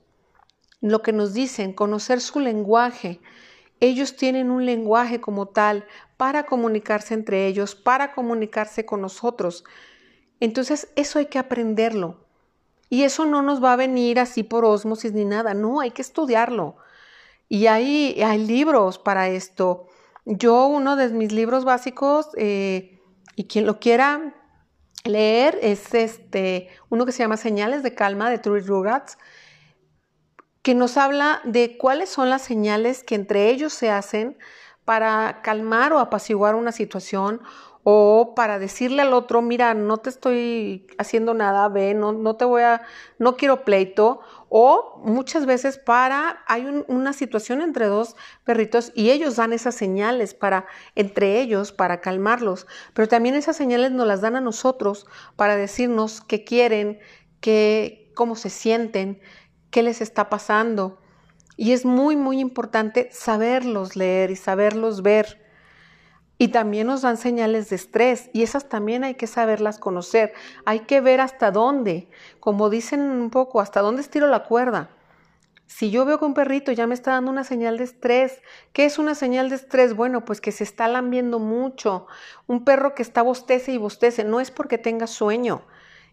lo 0.81 1.01
que 1.01 1.13
nos 1.13 1.33
dicen, 1.33 1.73
conocer 1.73 2.21
su 2.21 2.41
lenguaje. 2.41 3.21
Ellos 3.79 4.17
tienen 4.17 4.51
un 4.51 4.67
lenguaje 4.67 5.21
como 5.21 5.47
tal 5.47 5.87
para 6.17 6.45
comunicarse 6.45 7.15
entre 7.15 7.47
ellos, 7.47 7.75
para 7.75 8.13
comunicarse 8.13 8.85
con 8.85 9.01
nosotros. 9.01 9.65
Entonces, 10.41 10.89
eso 10.97 11.19
hay 11.19 11.27
que 11.27 11.39
aprenderlo. 11.39 12.27
Y 12.93 13.05
eso 13.05 13.25
no 13.25 13.41
nos 13.41 13.65
va 13.65 13.73
a 13.73 13.77
venir 13.77 14.21
así 14.21 14.43
por 14.43 14.67
osmosis 14.67 15.15
ni 15.15 15.25
nada, 15.25 15.55
no, 15.55 15.81
hay 15.81 15.93
que 15.93 16.03
estudiarlo. 16.03 16.77
Y 17.49 17.67
hay, 17.67 18.21
hay 18.23 18.45
libros 18.47 18.99
para 18.99 19.31
esto. 19.31 19.87
Yo, 20.27 20.67
uno 20.67 20.95
de 20.95 21.09
mis 21.09 21.33
libros 21.33 21.65
básicos, 21.65 22.29
eh, 22.37 23.01
y 23.35 23.45
quien 23.45 23.65
lo 23.65 23.81
quiera 23.81 24.35
leer, 25.05 25.59
es 25.63 25.95
este, 25.95 26.69
uno 26.91 27.07
que 27.07 27.13
se 27.13 27.21
llama 27.21 27.39
Señales 27.39 27.83
de 27.83 27.95
Calma 27.95 28.29
de 28.29 28.37
Trudy 28.37 28.61
Rugatz 28.61 29.17
que 30.61 30.75
nos 30.75 30.99
habla 30.99 31.41
de 31.45 31.79
cuáles 31.79 32.11
son 32.11 32.29
las 32.29 32.43
señales 32.43 33.05
que 33.05 33.15
entre 33.15 33.49
ellos 33.49 33.73
se 33.73 33.89
hacen 33.89 34.37
para 34.85 35.41
calmar 35.43 35.95
o 35.95 35.99
apaciguar 35.99 36.57
una 36.57 36.73
situación 36.73 37.41
o 37.85 38.35
para 38.37 38.59
decirle 38.59 39.03
al 39.03 39.13
otro, 39.13 39.43
mira, 39.43 39.75
no 39.75 39.99
te 39.99 40.09
estoy 40.09 40.87
haciendo 40.99 41.35
nada, 41.35 41.69
ve, 41.69 41.95
no, 41.95 42.13
no 42.13 42.37
te 42.37 42.45
voy 42.45 42.63
a, 42.63 42.83
no 43.19 43.37
quiero 43.37 43.65
pleito, 43.65 44.21
o 44.49 45.01
muchas 45.05 45.47
veces 45.47 45.79
para, 45.79 46.45
hay 46.47 46.85
una 46.87 47.13
situación 47.13 47.61
entre 47.61 47.87
dos 47.87 48.15
perritos 48.45 48.93
y 48.95 49.11
ellos 49.11 49.37
dan 49.37 49.53
esas 49.53 49.75
señales 49.75 50.35
para, 50.35 50.67
entre 50.95 51.41
ellos, 51.41 51.73
para 51.73 52.01
calmarlos, 52.01 52.69
pero 52.95 53.09
también 53.09 53.35
esas 53.35 53.57
señales 53.57 53.91
nos 53.91 54.07
las 54.07 54.21
dan 54.21 54.37
a 54.37 54.41
nosotros 54.41 55.07
para 55.35 55.57
decirnos 55.57 56.21
qué 56.21 56.45
quieren, 56.45 57.01
qué, 57.41 58.13
cómo 58.15 58.37
se 58.37 58.51
sienten, 58.51 59.21
qué 59.71 59.83
les 59.83 60.01
está 60.01 60.31
pasando. 60.31 61.01
Y 61.57 61.73
es 61.73 61.85
muy, 61.85 62.17
muy 62.17 62.39
importante 62.39 63.09
saberlos 63.13 63.97
leer 63.97 64.31
y 64.31 64.37
saberlos 64.37 65.03
ver. 65.03 65.42
Y 66.39 66.49
también 66.49 66.89
nos 66.89 67.03
dan 67.03 67.17
señales 67.17 67.71
de 67.71 67.77
estrés 67.77 68.31
y 68.33 68.43
esas 68.43 68.69
también 68.69 69.05
hay 69.05 69.15
que 69.15 69.27
saberlas 69.27 69.79
conocer. 69.79 70.33
Hay 70.65 70.81
que 70.81 71.01
ver 71.01 71.21
hasta 71.21 71.51
dónde, 71.51 72.09
como 72.41 72.69
dicen 72.69 73.01
un 73.01 73.31
poco, 73.31 73.61
hasta 73.61 73.81
dónde 73.81 74.03
estiro 74.03 74.27
la 74.27 74.45
cuerda. 74.45 74.91
Si 75.67 75.91
yo 75.91 76.05
veo 76.05 76.19
que 76.19 76.27
un 76.27 76.35
perrito 76.35 76.71
ya 76.71 76.87
me 76.87 76.95
está 76.95 77.13
dando 77.13 77.31
una 77.31 77.45
señal 77.45 77.79
de 77.79 77.85
estrés, 77.85 78.43
¿qué 78.75 78.85
es 78.85 78.99
una 78.99 79.15
señal 79.15 79.49
de 79.49 79.57
estrés? 79.57 79.95
Bueno, 79.95 80.23
pues 80.25 80.43
que 80.43 80.53
se 80.53 80.65
está 80.65 80.87
lambiendo 80.87 81.39
mucho. 81.39 82.07
Un 82.47 82.65
perro 82.65 82.95
que 82.95 83.03
está 83.03 83.23
bostece 83.23 83.73
y 83.73 83.79
bostece, 83.79 84.23
no 84.23 84.41
es 84.41 84.51
porque 84.51 84.77
tenga 84.77 85.07
sueño, 85.07 85.63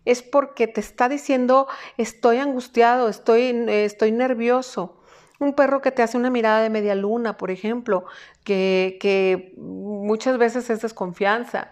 es 0.05 0.23
porque 0.23 0.67
te 0.67 0.79
está 0.79 1.09
diciendo 1.09 1.67
estoy 1.97 2.37
angustiado, 2.37 3.09
estoy, 3.09 3.65
estoy 3.67 4.13
nervioso. 4.13 4.98
Un 5.39 5.53
perro 5.53 5.81
que 5.81 5.91
te 5.91 6.03
hace 6.03 6.17
una 6.17 6.29
mirada 6.29 6.61
de 6.61 6.69
media 6.69 6.95
luna, 6.95 7.37
por 7.37 7.49
ejemplo, 7.49 8.05
que, 8.43 8.97
que 8.99 9.53
muchas 9.57 10.37
veces 10.37 10.69
es 10.69 10.81
desconfianza. 10.81 11.71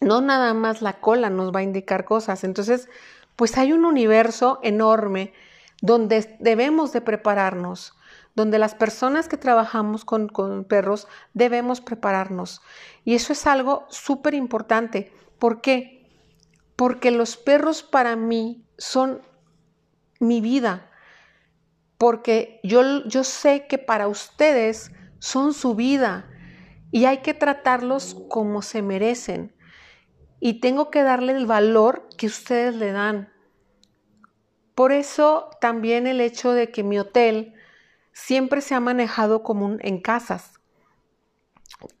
No 0.00 0.20
nada 0.20 0.54
más 0.54 0.82
la 0.82 0.94
cola 0.94 1.30
nos 1.30 1.54
va 1.54 1.60
a 1.60 1.64
indicar 1.64 2.04
cosas. 2.04 2.44
Entonces, 2.44 2.88
pues 3.36 3.56
hay 3.58 3.72
un 3.72 3.84
universo 3.84 4.60
enorme 4.62 5.34
donde 5.82 6.36
debemos 6.40 6.92
de 6.92 7.02
prepararnos, 7.02 7.94
donde 8.34 8.58
las 8.58 8.74
personas 8.74 9.28
que 9.28 9.36
trabajamos 9.36 10.04
con, 10.04 10.28
con 10.28 10.64
perros 10.64 11.08
debemos 11.34 11.80
prepararnos. 11.80 12.62
Y 13.04 13.14
eso 13.14 13.32
es 13.32 13.46
algo 13.46 13.84
súper 13.88 14.34
importante. 14.34 15.12
¿Por 15.38 15.60
qué? 15.60 15.96
porque 16.76 17.10
los 17.10 17.38
perros 17.38 17.82
para 17.82 18.14
mí 18.14 18.64
son 18.76 19.22
mi 20.20 20.40
vida, 20.40 20.90
porque 21.98 22.60
yo, 22.62 23.04
yo 23.06 23.24
sé 23.24 23.66
que 23.66 23.78
para 23.78 24.08
ustedes 24.08 24.92
son 25.18 25.54
su 25.54 25.74
vida 25.74 26.28
y 26.90 27.06
hay 27.06 27.18
que 27.18 27.34
tratarlos 27.34 28.16
como 28.28 28.62
se 28.62 28.82
merecen 28.82 29.54
y 30.40 30.60
tengo 30.60 30.90
que 30.90 31.02
darle 31.02 31.32
el 31.32 31.46
valor 31.46 32.08
que 32.16 32.26
ustedes 32.26 32.74
le 32.74 32.92
dan. 32.92 33.32
Por 34.74 34.92
eso 34.92 35.50
también 35.60 36.06
el 36.06 36.20
hecho 36.20 36.52
de 36.52 36.70
que 36.70 36.82
mi 36.82 36.98
hotel 36.98 37.54
siempre 38.12 38.60
se 38.60 38.74
ha 38.74 38.80
manejado 38.80 39.42
como 39.42 39.76
en 39.80 40.00
casas 40.00 40.56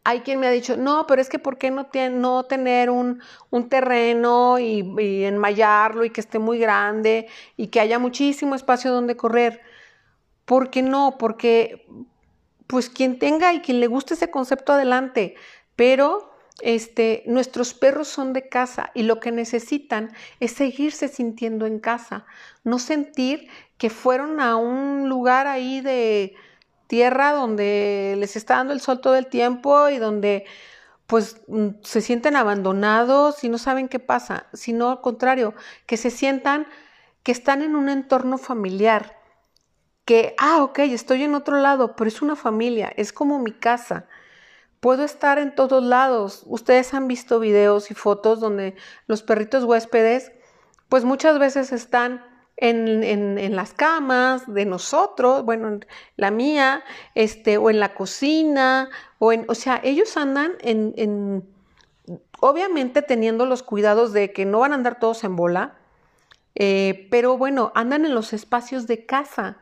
hay 0.04 0.20
quien 0.20 0.40
me 0.40 0.46
ha 0.46 0.50
dicho, 0.50 0.76
no, 0.76 1.06
pero 1.06 1.20
es 1.20 1.28
que 1.28 1.38
¿por 1.38 1.58
qué 1.58 1.70
no, 1.70 1.88
no 2.12 2.44
tener 2.44 2.90
un, 2.90 3.20
terreno 3.68 4.58
y, 4.58 4.84
y, 4.98 5.24
enmayarlo 5.24 6.04
y 6.04 6.10
que 6.10 6.20
esté 6.20 6.38
muy 6.38 6.58
grande 6.58 7.28
y 7.56 7.68
que 7.68 7.80
haya 7.80 7.98
muchísimo 7.98 8.54
espacio 8.54 8.92
donde 8.92 9.16
correr? 9.16 9.60
¿Por 10.46 10.70
qué 10.70 10.80
no? 10.80 11.18
Porque 11.18 11.86
pues 12.66 12.88
quien 12.88 13.18
tenga 13.18 13.52
y 13.52 13.60
quien 13.60 13.80
le 13.80 13.86
guste 13.86 14.14
ese 14.14 14.30
concepto 14.30 14.72
adelante, 14.72 15.34
pero 15.76 16.32
este, 16.62 17.22
nuestros 17.26 17.74
perros 17.74 18.08
son 18.08 18.32
de 18.32 18.48
casa 18.48 18.90
y 18.94 19.02
lo 19.02 19.20
que 19.20 19.30
necesitan 19.30 20.10
es 20.40 20.52
seguirse 20.52 21.08
sintiendo 21.08 21.66
en 21.66 21.78
casa, 21.78 22.24
no 22.64 22.78
sentir 22.78 23.48
que 23.76 23.90
fueron 23.90 24.40
a 24.40 24.56
un 24.56 25.08
lugar 25.08 25.46
ahí 25.46 25.82
de 25.82 26.34
tierra 26.86 27.32
donde 27.32 28.14
les 28.18 28.36
está 28.36 28.56
dando 28.56 28.72
el 28.72 28.80
sol 28.80 29.00
todo 29.00 29.16
el 29.16 29.26
tiempo 29.26 29.90
y 29.90 29.98
donde 29.98 30.44
pues 31.06 31.40
se 31.82 32.00
sienten 32.00 32.36
abandonados 32.36 33.44
y 33.44 33.48
no 33.48 33.58
saben 33.58 33.88
qué 33.88 33.98
pasa, 33.98 34.46
sino 34.52 34.90
al 34.90 35.00
contrario, 35.00 35.54
que 35.86 35.96
se 35.96 36.10
sientan 36.10 36.66
que 37.22 37.32
están 37.32 37.62
en 37.62 37.76
un 37.76 37.88
entorno 37.88 38.38
familiar, 38.38 39.15
que, 40.06 40.34
ah, 40.38 40.62
ok, 40.62 40.78
estoy 40.78 41.24
en 41.24 41.34
otro 41.34 41.58
lado, 41.58 41.96
pero 41.96 42.08
es 42.08 42.22
una 42.22 42.36
familia, 42.36 42.92
es 42.96 43.12
como 43.12 43.40
mi 43.40 43.50
casa. 43.50 44.06
Puedo 44.80 45.04
estar 45.04 45.38
en 45.38 45.54
todos 45.54 45.82
lados. 45.82 46.44
Ustedes 46.46 46.94
han 46.94 47.08
visto 47.08 47.40
videos 47.40 47.90
y 47.90 47.94
fotos 47.94 48.38
donde 48.38 48.76
los 49.08 49.24
perritos 49.24 49.64
huéspedes, 49.64 50.30
pues 50.88 51.04
muchas 51.04 51.40
veces 51.40 51.72
están 51.72 52.24
en, 52.56 53.56
las 53.56 53.74
camas 53.74 54.46
de 54.46 54.64
nosotros, 54.64 55.44
bueno, 55.44 55.80
la 56.16 56.30
mía, 56.30 56.84
este, 57.16 57.58
o 57.58 57.68
en 57.68 57.80
la 57.80 57.92
cocina, 57.92 58.88
o 59.18 59.32
en, 59.32 59.44
o 59.48 59.56
sea, 59.56 59.80
ellos 59.82 60.16
andan 60.16 60.52
en, 60.60 60.94
en, 60.96 61.44
obviamente 62.38 63.02
teniendo 63.02 63.44
los 63.44 63.64
cuidados 63.64 64.12
de 64.12 64.32
que 64.32 64.44
no 64.44 64.60
van 64.60 64.70
a 64.70 64.76
andar 64.76 65.00
todos 65.00 65.24
en 65.24 65.34
bola, 65.34 65.74
eh, 66.54 67.08
pero 67.10 67.36
bueno, 67.36 67.72
andan 67.74 68.06
en 68.06 68.14
los 68.14 68.32
espacios 68.32 68.86
de 68.86 69.04
casa 69.04 69.58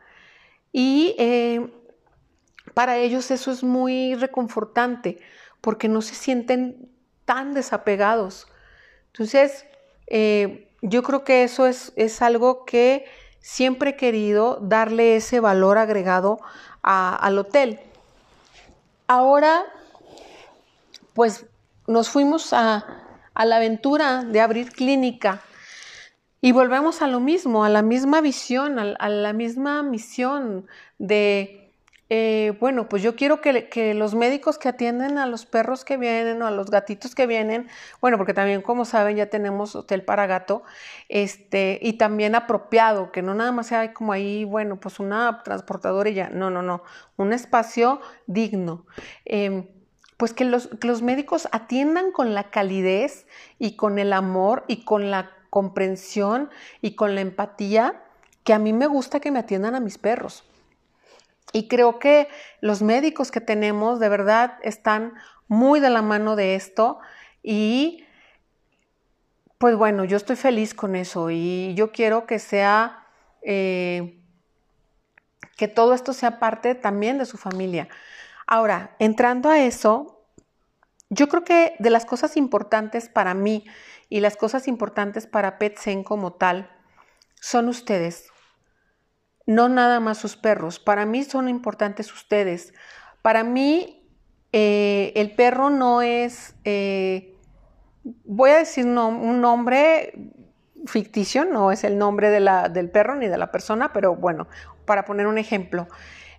y 0.77 1.15
eh, 1.17 1.71
para 2.73 2.97
ellos 2.97 3.31
eso 3.31 3.49
es 3.49 3.63
muy 3.63 4.13
reconfortante 4.15 5.19
porque 5.61 5.87
no 5.87 6.01
se 6.01 6.15
sienten 6.15 6.91
tan 7.23 7.53
desapegados. 7.53 8.47
Entonces, 9.07 9.65
eh, 10.07 10.69
yo 10.81 11.01
creo 11.01 11.23
que 11.23 11.45
eso 11.45 11.65
es, 11.65 11.93
es 11.95 12.21
algo 12.21 12.65
que 12.65 13.05
siempre 13.39 13.91
he 13.91 13.95
querido 13.95 14.59
darle 14.61 15.15
ese 15.15 15.39
valor 15.39 15.77
agregado 15.77 16.41
al 16.81 17.37
hotel. 17.37 17.79
Ahora, 19.07 19.63
pues 21.13 21.45
nos 21.87 22.09
fuimos 22.09 22.51
a, 22.51 22.85
la 23.33 23.55
aventura 23.55 24.25
de 24.25 24.41
abrir 24.41 24.73
clínica 24.73 25.39
y 26.45 26.51
volvemos 26.51 27.01
a 27.01 27.07
lo 27.07 27.19
mismo, 27.19 27.65
a 27.65 27.69
la 27.69 27.81
misma 27.81 28.21
visión, 28.21 28.77
a, 28.77 29.09
la 29.09 29.33
misma 29.33 29.81
misión 29.81 30.67
de 30.99 31.71
eh, 32.11 32.55
bueno, 32.59 32.87
pues 32.87 33.01
yo 33.01 33.15
quiero 33.15 33.41
que, 33.41 33.95
los 33.95 34.13
médicos 34.13 34.59
que 34.59 34.69
atienden 34.69 35.17
a 35.17 35.25
los 35.25 35.47
perros 35.47 35.83
que 35.83 35.97
vienen 35.97 36.39
o 36.43 36.45
a 36.45 36.51
los 36.51 36.69
gatitos 36.69 37.15
que 37.15 37.25
vienen, 37.25 37.67
bueno, 37.99 38.19
porque 38.19 38.35
también 38.35 38.61
como 38.61 38.85
saben 38.85 39.17
ya 39.17 39.25
tenemos 39.25 39.75
hotel 39.75 40.03
para 40.03 40.27
gato, 40.27 40.61
este, 41.09 41.79
y 41.81 41.93
también 41.93 42.35
apropiado, 42.35 43.11
que 43.11 43.23
no 43.23 43.33
nada 43.33 43.51
más 43.51 43.65
sea 43.65 43.91
como 43.91 44.13
ahí, 44.13 44.43
bueno, 44.43 44.79
pues 44.79 44.99
una 44.99 45.41
transportadora 45.43 46.11
y 46.11 46.13
ya, 46.13 46.29
no, 46.29 46.51
no, 46.51 46.61
no, 46.61 46.83
un 47.17 47.33
espacio 47.33 48.01
digno. 48.27 48.85
Em, 49.25 49.65
pues 50.17 50.31
que 50.31 50.45
los, 50.45 50.67
que 50.79 50.87
los 50.87 51.01
médicos 51.01 51.49
atiendan 51.51 52.11
con 52.11 52.35
la 52.35 52.51
calidez 52.51 53.25
y 53.57 53.75
con 53.75 53.97
el 53.97 54.13
amor 54.13 54.63
y 54.67 54.85
con 54.85 55.09
la 55.09 55.31
comprensión 55.55 56.49
y 56.81 56.95
con 56.95 57.15
la 57.15 57.21
empatía 57.21 58.03
que 58.43 58.51
a 58.51 58.59
mí 58.59 58.73
me 58.73 58.87
gusta 58.87 59.21
que 59.21 59.31
me 59.31 59.39
atiendan 59.39 59.73
a 59.73 59.79
mis 59.79 59.97
perros. 59.97 60.43
Y 61.53 61.69
creo 61.69 61.97
que 61.97 62.27
los 62.59 62.81
médicos 62.81 63.31
que 63.31 63.39
tenemos 63.39 64.01
de 64.01 64.09
verdad 64.09 64.57
están 64.63 65.13
muy 65.47 65.79
de 65.79 65.89
la 65.89 66.01
mano 66.01 66.35
de 66.35 66.55
esto 66.55 66.99
y 67.41 68.05
pues 69.57 69.77
bueno, 69.77 70.03
yo 70.03 70.17
estoy 70.17 70.35
feliz 70.35 70.73
con 70.73 70.93
eso 70.93 71.29
y 71.31 71.73
yo 71.73 71.93
quiero 71.93 72.25
que 72.25 72.39
sea, 72.39 73.07
eh, 73.41 74.19
que 75.55 75.69
todo 75.69 75.93
esto 75.93 76.11
sea 76.11 76.37
parte 76.37 76.75
también 76.75 77.17
de 77.17 77.25
su 77.25 77.37
familia. 77.37 77.87
Ahora, 78.45 78.93
entrando 78.99 79.49
a 79.49 79.59
eso, 79.59 80.14
yo 81.15 81.29
creo 81.29 81.43
que 81.43 81.75
de 81.79 81.89
las 81.89 82.05
cosas 82.05 82.35
importantes 82.35 83.07
para 83.07 83.33
mí 83.33 83.65
y 84.09 84.19
las 84.19 84.35
cosas 84.35 84.67
importantes 84.67 85.27
para 85.27 85.57
PetSen 85.57 86.03
como 86.03 86.33
tal 86.33 86.69
son 87.39 87.69
ustedes, 87.69 88.27
no 89.45 89.69
nada 89.69 89.99
más 89.99 90.17
sus 90.17 90.35
perros. 90.35 90.79
Para 90.79 91.05
mí 91.05 91.23
son 91.23 91.47
importantes 91.47 92.11
ustedes. 92.13 92.73
Para 93.21 93.43
mí 93.43 94.03
eh, 94.51 95.13
el 95.15 95.35
perro 95.35 95.69
no 95.69 96.01
es, 96.01 96.55
eh, 96.65 97.37
voy 98.03 98.49
a 98.49 98.57
decir 98.57 98.85
un 98.85 99.41
nombre 99.41 100.33
ficticio, 100.85 101.45
no 101.45 101.71
es 101.71 101.83
el 101.83 101.97
nombre 101.97 102.29
del 102.29 102.91
perro 102.91 103.15
ni 103.15 103.27
de 103.27 103.37
la 103.37 103.51
persona, 103.51 103.93
pero 103.93 104.15
bueno, 104.15 104.47
para 104.85 105.05
poner 105.05 105.27
un 105.27 105.37
ejemplo, 105.37 105.87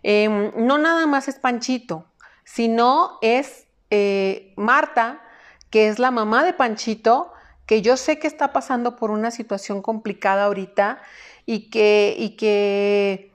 em, 0.02 0.52
no 0.56 0.78
nada 0.78 1.06
más 1.06 1.28
es 1.28 1.38
Panchito, 1.38 2.12
sino 2.44 3.18
es 3.22 3.65
eh, 3.90 4.52
Marta, 4.56 5.22
que 5.70 5.88
es 5.88 5.98
la 5.98 6.10
mamá 6.10 6.44
de 6.44 6.52
Panchito, 6.52 7.32
que 7.66 7.82
yo 7.82 7.96
sé 7.96 8.18
que 8.18 8.26
está 8.26 8.52
pasando 8.52 8.96
por 8.96 9.10
una 9.10 9.30
situación 9.30 9.82
complicada 9.82 10.44
ahorita 10.44 11.00
y 11.44 11.68
que, 11.70 12.14
y 12.18 12.36
que, 12.36 13.32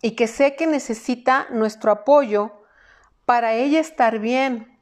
y 0.00 0.12
que 0.12 0.26
sé 0.26 0.56
que 0.56 0.66
necesita 0.66 1.46
nuestro 1.50 1.90
apoyo 1.90 2.52
para 3.24 3.54
ella 3.54 3.80
estar 3.80 4.18
bien. 4.18 4.78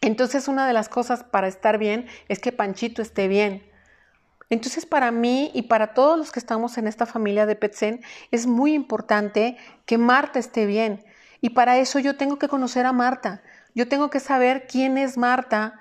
Entonces 0.00 0.48
una 0.48 0.66
de 0.66 0.72
las 0.72 0.88
cosas 0.88 1.24
para 1.24 1.48
estar 1.48 1.78
bien 1.78 2.06
es 2.28 2.38
que 2.38 2.52
Panchito 2.52 3.02
esté 3.02 3.26
bien. 3.26 3.68
Entonces 4.50 4.86
para 4.86 5.10
mí 5.10 5.50
y 5.54 5.62
para 5.62 5.94
todos 5.94 6.18
los 6.18 6.30
que 6.30 6.38
estamos 6.38 6.78
en 6.78 6.86
esta 6.86 7.06
familia 7.06 7.46
de 7.46 7.56
Petsen 7.56 8.04
es 8.30 8.46
muy 8.46 8.74
importante 8.74 9.56
que 9.86 9.98
Marta 9.98 10.38
esté 10.38 10.66
bien. 10.66 11.04
Y 11.40 11.50
para 11.50 11.78
eso 11.78 11.98
yo 11.98 12.16
tengo 12.16 12.38
que 12.38 12.48
conocer 12.48 12.86
a 12.86 12.92
Marta. 12.92 13.42
Yo 13.74 13.88
tengo 13.88 14.10
que 14.10 14.20
saber 14.20 14.66
quién 14.66 14.98
es 14.98 15.18
Marta 15.18 15.80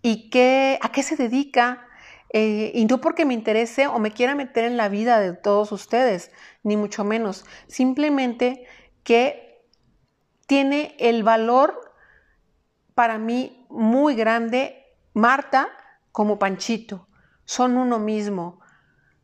y 0.00 0.30
qué, 0.30 0.78
a 0.80 0.92
qué 0.92 1.02
se 1.02 1.16
dedica, 1.16 1.86
eh, 2.32 2.72
y 2.74 2.84
no 2.86 3.00
porque 3.00 3.24
me 3.24 3.34
interese 3.34 3.86
o 3.86 3.98
me 3.98 4.12
quiera 4.12 4.34
meter 4.34 4.64
en 4.64 4.76
la 4.76 4.88
vida 4.88 5.20
de 5.20 5.32
todos 5.32 5.72
ustedes, 5.72 6.30
ni 6.62 6.76
mucho 6.76 7.04
menos. 7.04 7.44
Simplemente 7.66 8.66
que 9.04 9.64
tiene 10.46 10.94
el 10.98 11.22
valor 11.22 11.92
para 12.94 13.18
mí 13.18 13.66
muy 13.68 14.14
grande 14.14 14.84
Marta 15.12 15.68
como 16.12 16.38
Panchito. 16.38 17.08
Son 17.44 17.76
uno 17.76 17.98
mismo. 17.98 18.60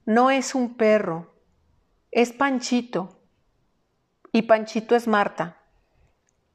No 0.04 0.30
es 0.30 0.54
un 0.54 0.76
perro, 0.76 1.34
es 2.10 2.32
Panchito. 2.32 3.20
Y 4.32 4.42
Panchito 4.42 4.96
es 4.96 5.06
Marta. 5.06 5.61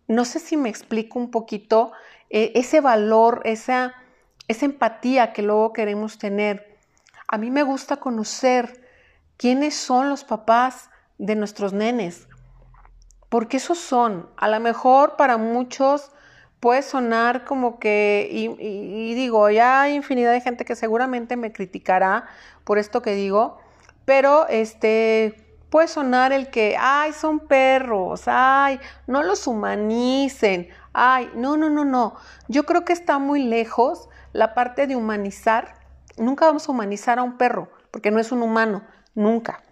No 0.08 0.26
sé 0.26 0.40
si 0.40 0.58
me 0.58 0.70
explico 0.70 1.20
un 1.20 1.32
poquito 1.32 1.92
eh, 2.30 2.52
ese 2.56 2.82
valor, 2.82 3.42
esa 3.46 3.96
esa 4.48 4.66
empatía 4.66 5.34
que 5.34 5.42
luego 5.42 5.74
queremos 5.74 6.18
tener. 6.18 6.78
A 7.28 7.38
mí 7.38 7.52
me 7.52 7.64
gusta 7.64 7.98
conocer 7.98 8.82
quiénes 9.36 9.76
son 9.76 10.10
los 10.10 10.24
papás 10.24 10.90
de 11.18 11.36
nuestros 11.36 11.74
nenes, 11.74 12.28
porque 13.30 13.58
esos 13.58 13.78
son, 13.78 14.30
a 14.38 14.48
lo 14.48 14.60
mejor 14.60 15.16
para 15.18 15.38
muchos 15.38 16.12
puede 16.60 16.82
sonar 16.82 17.44
como 17.44 17.80
que, 17.80 18.28
y, 18.32 19.14
digo, 19.14 19.50
ya 19.50 19.82
hay 19.82 19.96
infinidad 19.96 20.32
de 20.32 20.42
gente 20.42 20.66
que 20.66 20.76
seguramente 20.76 21.36
me 21.36 21.52
criticará 21.52 22.26
por 22.64 22.78
esto 22.78 23.02
que 23.02 23.14
digo, 23.14 23.60
pero 24.06 24.48
este 24.48 25.47
puede 25.70 25.88
sonar 25.88 26.32
el 26.32 26.50
que, 26.50 26.76
ay, 26.80 27.14
son 27.14 27.40
perros, 27.40 28.24
ay, 28.26 28.80
no 29.06 29.24
los 29.24 29.48
humanicen, 29.48 30.70
ay, 30.94 31.30
no, 31.36 31.58
no, 31.58 31.70
no, 31.70 31.86
no. 31.86 32.16
Yo 32.48 32.66
creo 32.66 32.86
que 32.86 32.94
está 32.94 33.20
muy 33.20 33.44
lejos 33.44 34.10
la 34.34 34.54
parte 34.54 34.88
de 34.88 34.96
humanizar, 34.96 35.80
nunca 36.18 36.46
vamos 36.46 36.68
a 36.68 36.72
humanizar 36.72 37.20
a 37.20 37.24
un 37.24 37.38
perro, 37.38 37.72
porque 37.92 38.12
no 38.12 38.20
es 38.20 38.32
un 38.32 38.42
humano, 38.42 38.86
nunca. 39.16 39.64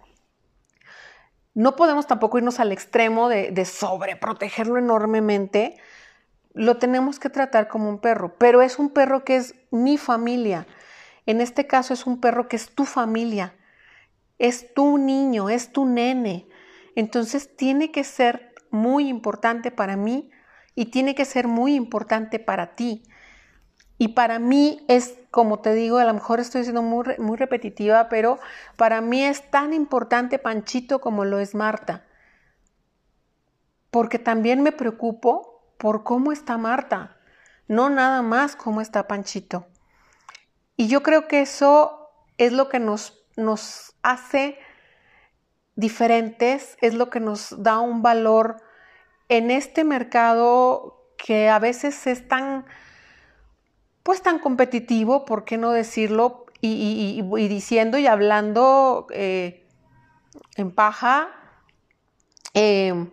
No 1.54 1.74
podemos 1.74 2.06
tampoco 2.06 2.38
irnos 2.38 2.60
al 2.60 2.72
extremo 2.72 3.28
de, 3.28 3.50
de 3.50 3.64
sobreprotegerlo 3.64 4.76
enormemente. 4.76 5.78
Lo 6.52 6.76
tenemos 6.76 7.18
que 7.18 7.30
tratar 7.30 7.68
como 7.68 7.88
un 7.88 7.98
perro, 7.98 8.36
pero 8.36 8.60
es 8.60 8.78
un 8.78 8.90
perro 8.90 9.24
que 9.24 9.36
es 9.36 9.54
mi 9.70 9.96
familia. 9.96 10.66
En 11.24 11.40
este 11.40 11.66
caso 11.66 11.94
es 11.94 12.06
un 12.06 12.20
perro 12.20 12.48
que 12.48 12.56
es 12.56 12.74
tu 12.74 12.84
familia, 12.84 13.54
es 14.38 14.74
tu 14.74 14.98
niño, 14.98 15.48
es 15.48 15.72
tu 15.72 15.86
nene. 15.86 16.48
Entonces 16.94 17.56
tiene 17.56 17.90
que 17.90 18.04
ser 18.04 18.54
muy 18.70 19.08
importante 19.08 19.70
para 19.70 19.96
mí 19.96 20.30
y 20.74 20.86
tiene 20.86 21.14
que 21.14 21.24
ser 21.24 21.48
muy 21.48 21.74
importante 21.74 22.38
para 22.38 22.74
ti. 22.74 23.02
Y 23.98 24.08
para 24.08 24.38
mí 24.38 24.84
es, 24.88 25.18
como 25.30 25.60
te 25.60 25.72
digo, 25.72 25.98
a 25.98 26.04
lo 26.04 26.12
mejor 26.12 26.38
estoy 26.38 26.64
siendo 26.64 26.82
muy, 26.82 27.16
muy 27.18 27.36
repetitiva, 27.36 28.08
pero 28.08 28.38
para 28.76 29.00
mí 29.00 29.24
es 29.24 29.50
tan 29.50 29.72
importante 29.72 30.38
Panchito 30.38 31.00
como 31.00 31.24
lo 31.24 31.38
es 31.38 31.54
Marta. 31.54 32.04
Porque 33.90 34.18
también 34.18 34.62
me 34.62 34.72
preocupo 34.72 35.72
por 35.78 36.04
cómo 36.04 36.32
está 36.32 36.58
Marta, 36.58 37.16
no 37.68 37.88
nada 37.88 38.20
más 38.20 38.54
cómo 38.54 38.82
está 38.82 39.08
Panchito. 39.08 39.66
Y 40.76 40.88
yo 40.88 41.02
creo 41.02 41.26
que 41.26 41.40
eso 41.40 42.10
es 42.36 42.52
lo 42.52 42.68
que 42.68 42.78
nos, 42.78 43.25
nos 43.36 43.94
hace 44.02 44.58
diferentes, 45.74 46.76
es 46.80 46.94
lo 46.94 47.10
que 47.10 47.20
nos 47.20 47.62
da 47.62 47.80
un 47.80 48.02
valor 48.02 48.62
en 49.28 49.50
este 49.50 49.84
mercado 49.84 51.12
que 51.18 51.48
a 51.48 51.58
veces 51.58 52.06
es 52.06 52.26
tan 52.28 52.64
pues 54.02 54.22
tan 54.22 54.38
competitivo, 54.38 55.24
¿por 55.24 55.44
qué 55.44 55.58
no 55.58 55.72
decirlo? 55.72 56.46
Y, 56.60 57.22
diciendo 57.48 57.98
y 57.98 58.06
hablando 58.06 59.08
eh, 59.10 59.66
en 60.56 60.70
paja, 60.70 61.28
eh, 62.54 63.08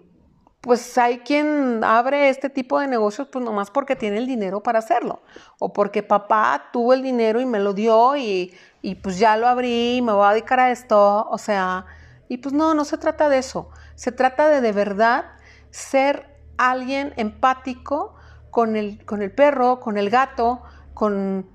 pues 0.63 0.97
hay 0.97 1.19
quien 1.19 1.83
abre 1.83 2.29
este 2.29 2.49
tipo 2.49 2.79
de 2.79 2.87
negocios 2.87 3.27
pues 3.29 3.43
nomás 3.43 3.69
porque 3.69 3.97
tiene 3.97 4.17
el 4.17 4.25
dinero 4.25 4.63
para 4.63 4.79
hacerlo, 4.79 5.21
o 5.59 5.73
porque 5.73 6.03
papá 6.03 6.69
tuvo 6.71 6.93
el 6.93 7.03
dinero 7.03 7.41
y 7.41 7.45
me 7.45 7.59
lo 7.59 7.73
dio 7.73 8.15
y, 8.15 8.53
y 8.81 8.95
pues 8.95 9.19
ya 9.19 9.35
lo 9.35 9.49
abrí 9.49 10.01
me 10.01 10.13
voy 10.13 10.25
a 10.25 10.29
dedicar 10.29 10.61
a 10.61 10.71
esto, 10.71 11.27
o 11.29 11.37
sea, 11.37 11.85
y 12.29 12.37
pues 12.37 12.53
no, 12.53 12.73
no 12.73 12.85
se 12.85 12.97
trata 12.97 13.27
de 13.27 13.39
eso, 13.39 13.71
se 13.95 14.13
trata 14.13 14.47
de 14.47 14.61
de 14.61 14.71
verdad 14.71 15.25
ser 15.69 16.33
alguien 16.57 17.13
empático 17.17 18.15
con 18.49 18.77
el, 18.77 19.03
con 19.03 19.21
el 19.21 19.33
perro, 19.33 19.81
con 19.81 19.97
el 19.97 20.09
gato, 20.09 20.61
con, 20.93 21.45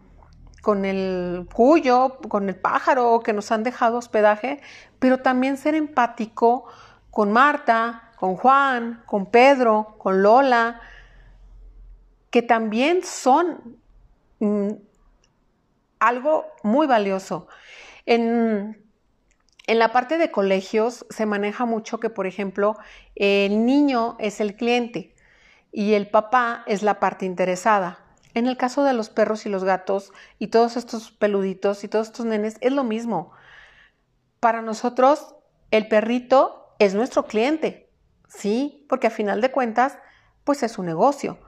con 0.61 0.85
el 0.85 1.49
cuyo, 1.55 2.19
con 2.29 2.51
el 2.51 2.57
pájaro 2.57 3.21
que 3.25 3.33
nos 3.33 3.51
han 3.53 3.63
dejado 3.63 3.97
hospedaje, 3.97 4.61
pero 4.99 5.23
también 5.23 5.57
ser 5.57 5.75
empático 5.75 6.67
con 7.11 7.33
Marta, 7.33 8.08
con 8.19 8.37
Juan, 8.37 9.03
con 9.07 9.27
Pedro, 9.27 9.95
con 9.99 10.23
Lola, 10.23 10.81
que 12.31 12.43
también 12.43 13.03
son 13.05 13.79
mm, 14.41 14.71
algo 16.01 16.47
muy 16.63 16.87
valioso. 16.87 17.47
En, 18.07 18.85
en 19.67 19.79
la 19.79 19.93
parte 19.93 20.19
de 20.19 20.31
colegios 20.31 21.07
se 21.11 21.27
maneja 21.27 21.65
mucho 21.65 22.01
que, 22.01 22.11
por 22.11 22.27
ejemplo, 22.27 22.77
el 23.15 23.65
niño 23.65 24.17
es 24.19 24.41
el 24.41 24.57
cliente 24.57 25.15
y 25.71 25.95
el 25.95 26.09
papá 26.09 26.65
es 26.67 26.83
la 26.83 27.01
parte 27.01 27.25
interesada. 27.25 28.01
En 28.35 28.47
el 28.47 28.57
caso 28.57 28.85
de 28.85 28.93
los 28.93 29.11
perros 29.11 29.47
y 29.47 29.49
los 29.49 29.65
gatos 29.65 30.13
y 30.39 30.49
todos 30.49 30.77
estos 30.77 31.11
peluditos 31.11 31.85
y 31.85 31.89
todos 31.89 32.09
estos 32.09 32.27
nenes 32.27 32.57
es 32.61 32.73
lo 32.73 32.85
mismo. 32.85 33.33
Para 34.41 34.63
nosotros 34.63 35.35
el 35.71 35.89
perrito 35.89 36.75
es 36.79 36.95
nuestro 36.95 37.27
cliente. 37.27 37.88
Sí, 38.29 38.87
porque 38.89 39.09
a 39.09 39.11
final 39.11 39.41
de 39.41 39.51
cuentas, 39.51 39.99
pues 40.45 40.63
es 40.63 40.79
un 40.79 40.87
negocio. 40.87 41.39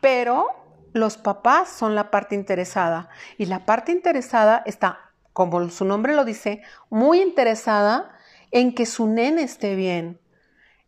Pero 0.00 0.48
los 0.92 1.16
papás 1.16 1.68
son 1.68 1.94
la 1.94 2.10
parte 2.10 2.34
interesada 2.34 3.08
y 3.38 3.46
la 3.46 3.66
parte 3.66 3.92
interesada 3.92 4.62
está, 4.66 5.12
como 5.32 5.68
su 5.70 5.84
nombre 5.84 6.14
lo 6.14 6.24
dice, 6.24 6.62
muy 6.90 7.20
interesada 7.20 8.16
en 8.50 8.74
que 8.74 8.86
su 8.86 9.06
nene 9.06 9.42
esté 9.42 9.74
bien. 9.74 10.20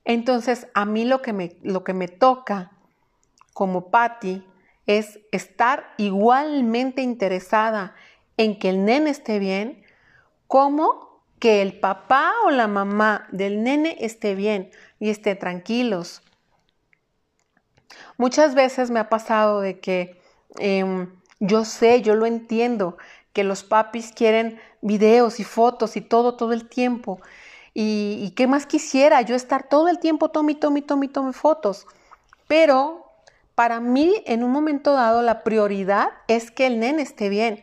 Entonces, 0.04 0.68
a 0.74 0.84
mí 0.84 1.04
lo 1.04 1.20
que 1.20 1.32
me, 1.32 1.58
lo 1.62 1.84
que 1.84 1.92
me 1.92 2.08
toca 2.08 2.72
como 3.52 3.90
Patty 3.90 4.46
es 4.86 5.20
estar 5.32 5.92
igualmente 5.98 7.02
interesada 7.02 7.94
en 8.38 8.58
que 8.58 8.70
el 8.70 8.84
nene 8.84 9.10
esté 9.10 9.38
bien, 9.38 9.82
como 10.46 11.07
que 11.38 11.62
el 11.62 11.78
papá 11.78 12.32
o 12.44 12.50
la 12.50 12.66
mamá 12.66 13.28
del 13.32 13.62
nene 13.62 13.96
esté 14.00 14.34
bien 14.34 14.70
y 14.98 15.10
esté 15.10 15.34
tranquilos. 15.34 16.22
Muchas 18.16 18.54
veces 18.54 18.90
me 18.90 19.00
ha 19.00 19.08
pasado 19.08 19.60
de 19.60 19.80
que 19.80 20.20
em, 20.58 21.10
yo 21.40 21.64
sé, 21.64 22.02
yo 22.02 22.14
lo 22.14 22.26
entiendo, 22.26 22.98
que 23.32 23.44
los 23.44 23.62
papis 23.62 24.12
quieren 24.12 24.60
videos 24.80 25.40
y 25.40 25.44
fotos 25.44 25.96
y 25.96 26.00
todo, 26.00 26.36
todo 26.36 26.52
el 26.52 26.68
tiempo. 26.68 27.20
Y, 27.74 28.18
y 28.22 28.30
qué 28.32 28.46
más 28.46 28.66
quisiera 28.66 29.22
yo 29.22 29.36
estar 29.36 29.68
todo 29.68 29.88
el 29.88 30.00
tiempo, 30.00 30.30
tome, 30.30 30.54
tome, 30.54 30.82
tome, 30.82 31.08
tome 31.08 31.32
fotos. 31.32 31.86
Pero 32.48 33.04
para 33.54 33.80
mí, 33.80 34.22
en 34.26 34.44
un 34.44 34.52
momento 34.52 34.92
dado, 34.92 35.22
la 35.22 35.44
prioridad 35.44 36.10
es 36.28 36.50
que 36.50 36.66
el 36.66 36.80
nene 36.80 37.02
esté 37.02 37.28
bien, 37.28 37.62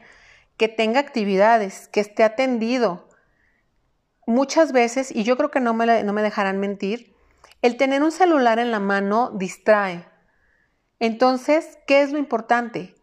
que 0.58 0.68
tenga 0.68 1.00
actividades, 1.00 1.88
que 1.90 2.02
esté 2.02 2.24
atendido. 2.24 3.08
Muchas 4.28 4.72
veces, 4.72 5.12
y 5.16 5.24
yo 5.24 5.38
creo 5.38 5.52
que 5.52 5.60
no 5.60 5.74
me, 5.74 6.04
no 6.04 6.14
me 6.14 6.22
dejarán 6.22 6.60
mentir, 6.60 7.16
el 7.62 7.78
tener 7.78 8.04
un 8.04 8.12
celular 8.12 8.60
en 8.60 8.72
la 8.72 8.80
mano 8.80 9.32
distrae. 9.32 10.08
Entonces, 11.00 11.78
¿qué 11.88 12.02
es 12.02 12.12
lo 12.12 12.18
importante? 12.18 12.96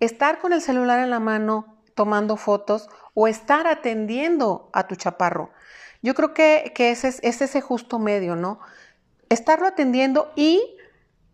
Estar 0.00 0.38
con 0.38 0.52
el 0.52 0.60
celular 0.60 1.00
en 1.00 1.10
la 1.10 1.20
mano 1.20 1.82
tomando 1.94 2.36
fotos 2.36 2.88
o 3.14 3.28
estar 3.28 3.66
atendiendo 3.66 4.70
a 4.72 4.86
tu 4.86 4.96
chaparro. 4.96 5.50
Yo 6.02 6.14
creo 6.14 6.34
que, 6.34 6.72
ese 6.76 7.08
es, 7.08 7.20
ese 7.22 7.60
justo 7.60 7.98
medio, 7.98 8.36
¿no? 8.36 8.60
Estarlo 9.30 9.66
atendiendo 9.66 10.32
y 10.36 10.76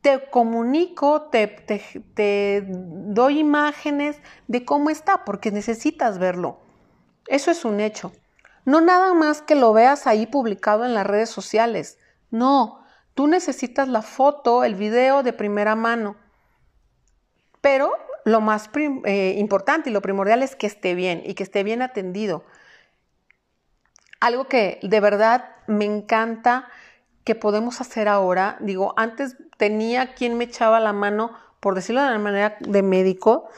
te 0.01 0.31
comunico, 0.31 1.23
te, 1.23 1.49
te, 1.49 2.65
doy 2.67 3.41
imágenes 3.41 4.19
de 4.47 4.65
cómo 4.65 4.91
está, 4.91 5.25
porque 5.25 5.51
necesitas 5.51 6.19
verlo. 6.19 6.61
Eso 7.27 7.51
es 7.51 7.65
un 7.65 7.81
hecho. 7.81 8.13
No 8.71 8.81
nada 8.81 9.15
más 9.15 9.43
que 9.43 9.57
lo 9.57 9.73
veas 9.73 10.07
ahí 10.07 10.29
publicado 10.29 10.85
en 10.85 10.95
las 10.95 11.05
redes 11.05 11.29
sociales. 11.29 11.99
No, 12.31 12.85
tú 13.15 13.27
necesitas 13.27 13.89
la 13.89 14.01
foto, 14.01 14.63
el 14.63 14.77
video 14.77 15.25
de 15.25 15.33
primera 15.33 15.75
mano. 15.75 16.15
Pero 17.61 17.91
lo 18.25 18.41
más 18.41 18.71
eh, 18.77 19.35
importante 19.39 19.91
y 19.91 19.93
lo 19.93 20.01
primordial 20.01 20.45
es 20.45 20.55
que 20.55 20.69
esté 20.69 20.95
bien 20.95 21.21
y 21.27 21.35
que 21.35 21.43
esté 21.43 21.65
bien 21.65 21.83
atendido. 21.83 22.45
Algo 24.21 24.47
que 24.47 24.79
de 24.85 25.01
verdad 25.01 25.51
me 25.67 25.85
encanta 25.85 26.69
que 27.25 27.35
podemos 27.35 27.81
hacer 27.81 28.07
ahora, 28.07 28.57
digo, 28.61 28.95
antes 28.97 29.37
tenía 29.57 30.15
quien 30.15 30.39
me 30.39 30.45
echaba 30.45 30.79
la 30.79 30.93
mano, 30.93 31.33
por 31.59 31.75
decirlo 31.75 32.03
de 32.03 32.07
una 32.11 32.21
manera 32.21 32.57
de 32.61 32.85
médico, 32.85 33.49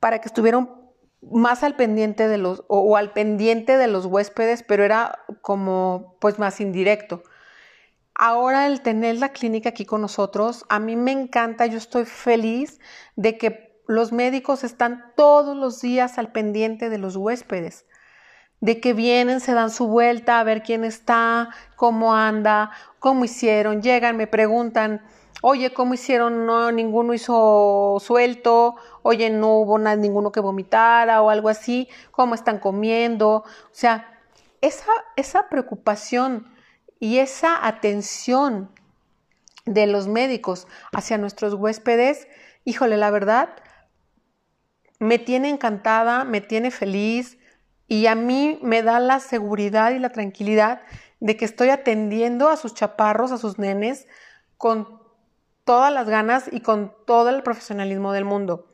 para 0.00 0.20
que 0.20 0.26
estuvieran 0.26 0.83
más 1.30 1.62
al 1.62 1.76
pendiente 1.76 2.28
de 2.28 2.38
los, 2.38 2.64
o, 2.68 2.96
al 2.96 3.12
pendiente 3.12 3.76
de 3.76 3.86
los 3.86 4.06
huéspedes, 4.06 4.62
pero 4.62 4.84
era 4.84 5.20
como 5.40 6.16
pues 6.20 6.38
más 6.38 6.60
indirecto. 6.60 7.22
Ahora 8.14 8.66
el 8.66 8.80
tener 8.80 9.16
la 9.16 9.30
clínica 9.30 9.70
aquí 9.70 9.84
con 9.84 10.00
nosotros, 10.00 10.64
a 10.68 10.78
mí 10.78 10.96
me 10.96 11.12
encanta, 11.12 11.66
yo 11.66 11.78
estoy 11.78 12.04
feliz 12.04 12.80
de 13.16 13.38
que 13.38 13.82
los 13.86 14.12
médicos 14.12 14.64
están 14.64 15.12
todos 15.16 15.56
los 15.56 15.80
días 15.80 16.18
al 16.18 16.32
pendiente 16.32 16.88
de 16.90 16.98
los 16.98 17.16
huéspedes 17.16 17.86
de 18.64 18.80
que 18.80 18.94
vienen, 18.94 19.40
se 19.40 19.52
dan 19.52 19.70
su 19.70 19.88
vuelta 19.88 20.40
a 20.40 20.44
ver 20.44 20.62
quién 20.62 20.84
está, 20.84 21.50
cómo 21.76 22.14
anda, 22.14 22.70
cómo 22.98 23.26
hicieron, 23.26 23.82
llegan, 23.82 24.16
me 24.16 24.26
preguntan, 24.26 25.02
oye, 25.46 25.74
¿cómo 25.74 25.92
hicieron? 25.92 26.46
No, 26.46 26.72
ninguno 26.72 27.12
hizo 27.12 27.98
suelto, 28.00 28.76
oye, 29.02 29.28
no 29.28 29.58
hubo 29.58 29.78
nada, 29.78 29.94
ninguno 29.94 30.32
que 30.32 30.40
vomitara 30.40 31.20
o 31.20 31.28
algo 31.28 31.50
así, 31.50 31.86
cómo 32.12 32.34
están 32.34 32.58
comiendo. 32.58 33.28
O 33.36 33.44
sea, 33.70 34.22
esa, 34.62 34.90
esa 35.16 35.50
preocupación 35.50 36.50
y 36.98 37.18
esa 37.18 37.66
atención 37.66 38.70
de 39.66 39.86
los 39.86 40.08
médicos 40.08 40.66
hacia 40.94 41.18
nuestros 41.18 41.52
huéspedes, 41.52 42.26
híjole, 42.64 42.96
la 42.96 43.10
verdad, 43.10 43.50
me 44.98 45.18
tiene 45.18 45.50
encantada, 45.50 46.24
me 46.24 46.40
tiene 46.40 46.70
feliz, 46.70 47.36
y 47.86 48.06
a 48.06 48.14
mí 48.14 48.58
me 48.62 48.82
da 48.82 48.98
la 48.98 49.20
seguridad 49.20 49.90
y 49.90 49.98
la 49.98 50.08
tranquilidad 50.08 50.80
de 51.20 51.36
que 51.36 51.44
estoy 51.44 51.68
atendiendo 51.68 52.48
a 52.48 52.56
sus 52.56 52.72
chaparros, 52.72 53.30
a 53.30 53.36
sus 53.36 53.58
nenes, 53.58 54.06
con 54.56 55.03
todas 55.64 55.92
las 55.92 56.08
ganas 56.08 56.48
y 56.52 56.60
con 56.60 56.94
todo 57.06 57.30
el 57.30 57.42
profesionalismo 57.42 58.12
del 58.12 58.24
mundo. 58.24 58.68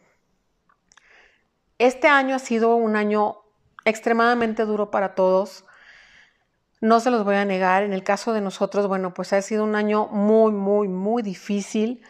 Este 1.79 2.09
año 2.09 2.35
ha 2.35 2.41
sido 2.41 2.75
un 2.75 2.97
año 2.97 3.39
extremadamente 3.85 4.65
duro 4.65 4.91
para 4.91 5.15
todos. 5.15 5.65
No 6.81 7.01
se 7.01 7.11
los 7.11 7.25
voy 7.25 7.37
a 7.37 7.45
negar. 7.45 7.85
En 7.85 7.93
el 7.93 8.05
caso 8.05 8.33
de 8.33 8.41
nosotros, 8.41 8.87
bueno, 8.87 9.15
pues 9.15 9.33
ha 9.33 9.41
sido 9.41 9.65
un 9.65 9.75
año 9.75 10.09
muy, 10.09 10.53
muy, 10.53 10.89
muy 10.89 11.23
difícil. 11.23 12.03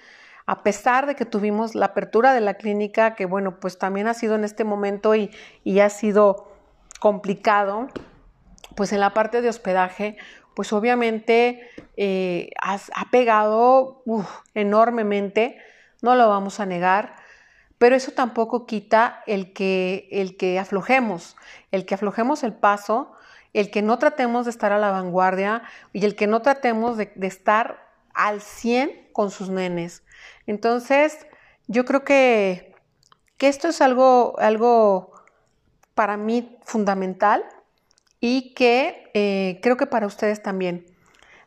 A 0.47 0.63
pesar 0.63 1.07
de 1.07 1.15
que 1.15 1.25
tuvimos 1.25 1.75
la 1.75 1.87
apertura 1.87 2.33
de 2.33 2.41
la 2.41 2.55
clínica, 2.55 3.15
que 3.15 3.27
bueno, 3.27 3.61
pues 3.61 3.79
también 3.79 4.09
ha 4.09 4.15
sido 4.15 4.35
en 4.35 4.45
este 4.45 4.65
momento 4.65 5.15
y, 5.15 5.31
y 5.63 5.81
ha 5.81 5.91
sido 5.91 6.51
complicado, 6.99 7.89
pues 8.75 8.93
en 8.93 9.01
la 9.01 9.15
parte 9.15 9.43
de 9.43 9.49
hospedaje, 9.49 10.17
pues 10.61 10.75
obviamente 10.75 11.71
eh, 11.97 12.51
ha 12.61 13.11
pegado 13.11 14.05
enormemente, 14.53 15.57
no 16.03 16.15
lo 16.17 16.29
vamos 16.29 16.61
a 16.61 16.67
negar, 16.67 17.17
pero 17.79 17.97
eso 17.97 18.13
tampoco 18.13 18.67
quita 18.67 19.23
el 19.27 19.55
que, 19.55 20.07
el 20.13 20.37
que 20.37 20.59
aflojemos, 20.59 21.35
el 21.71 21.87
que 21.87 21.95
aflojemos 21.95 22.43
el 22.43 22.53
paso, 22.53 23.11
el 23.55 23.71
que 23.71 23.81
no 23.81 23.99
tratemos 23.99 24.45
de 24.45 24.51
estar 24.51 24.71
a 24.71 24.79
la 24.79 24.91
vanguardia 24.91 25.63
y 25.95 26.05
el 26.05 26.15
que 26.15 26.27
no 26.27 26.43
tratemos 26.43 26.99
de, 26.99 27.11
estar 27.23 27.89
al 28.13 28.43
100 28.43 29.13
con 29.15 29.31
sus 29.31 29.49
nenes. 29.49 30.03
Entonces, 30.47 31.27
yo 31.69 31.87
creo 31.87 32.05
que, 32.05 32.75
que 33.39 33.49
esto 33.49 33.69
es 33.69 33.81
algo, 33.81 34.39
algo 34.39 35.15
para 35.95 36.19
mí 36.19 36.59
fundamental 36.65 37.47
y 38.21 38.55
que 38.55 39.11
eh, 39.15 39.59
creo 39.63 39.77
que 39.77 39.87
para 39.87 40.07
ustedes 40.07 40.43
también. 40.43 40.87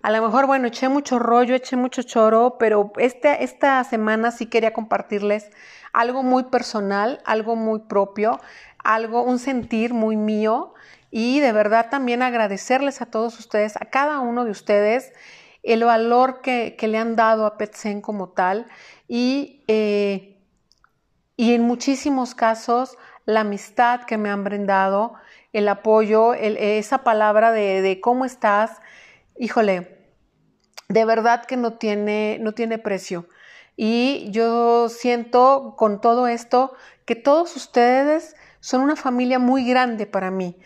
A 0.01 0.12
lo 0.12 0.21
mejor, 0.21 0.47
bueno, 0.47 0.67
eché 0.67 0.89
mucho 0.89 1.17
rollo, 1.17 1.55
eché 1.55 1.77
mucho 1.77 2.03
choro, 2.03 2.57
pero 2.59 2.91
este, 2.97 3.43
esta 3.43 3.81
semana 3.86 4.31
sí 4.31 4.47
quería 4.47 4.73
compartirles 4.73 5.49
algo 5.93 6.23
muy 6.23 6.45
personal, 6.45 7.21
algo 7.23 7.55
muy 7.55 7.79
propio, 7.79 8.41
algo, 8.79 9.23
un 9.23 9.39
sentir 9.39 9.93
muy 9.93 10.17
mío 10.17 10.73
y 11.09 11.39
de 11.39 11.53
verdad 11.53 11.89
también 11.89 12.21
agradecerles 12.21 13.01
a 13.01 13.05
todos 13.05 13.39
ustedes, 13.39 13.77
a 13.77 13.86
cada 13.86 14.19
uno 14.19 14.43
de 14.43 14.51
ustedes, 14.51 15.13
el 15.62 15.86
valor 15.86 16.41
que, 16.41 16.75
le 16.81 16.97
han 16.97 17.15
dado 17.15 17.45
a 17.45 17.57
Petsen 17.57 18.01
como 18.01 18.29
tal 18.29 18.65
y, 19.07 19.63
eh, 19.67 20.41
y 21.38 21.53
en 21.53 21.62
muchísimos 21.62 22.36
casos 22.36 22.97
la 23.25 23.41
amistad 23.41 24.01
que 24.01 24.17
me 24.17 24.29
han 24.29 24.43
brindado, 24.43 25.13
el 25.53 25.67
apoyo, 25.69 26.33
esa 26.33 27.03
palabra 27.03 27.51
de, 27.51 27.99
cómo 28.01 28.25
estás, 28.25 28.81
híjole, 29.37 29.99
de 30.89 31.05
verdad 31.05 31.45
que 31.45 31.57
no 31.57 31.73
tiene, 31.73 32.39
no 32.41 32.53
tiene 32.53 32.79
precio. 32.79 33.27
Y 33.75 34.27
yo 34.31 34.89
siento 34.89 35.75
con 35.77 36.01
todo 36.01 36.27
esto 36.27 36.73
que 37.05 37.15
todos 37.15 37.55
ustedes 37.55 38.35
son 38.59 38.81
una 38.81 38.95
familia 38.95 39.39
muy 39.39 39.65
grande 39.65 40.05
para 40.05 40.31
mí. 40.31 40.57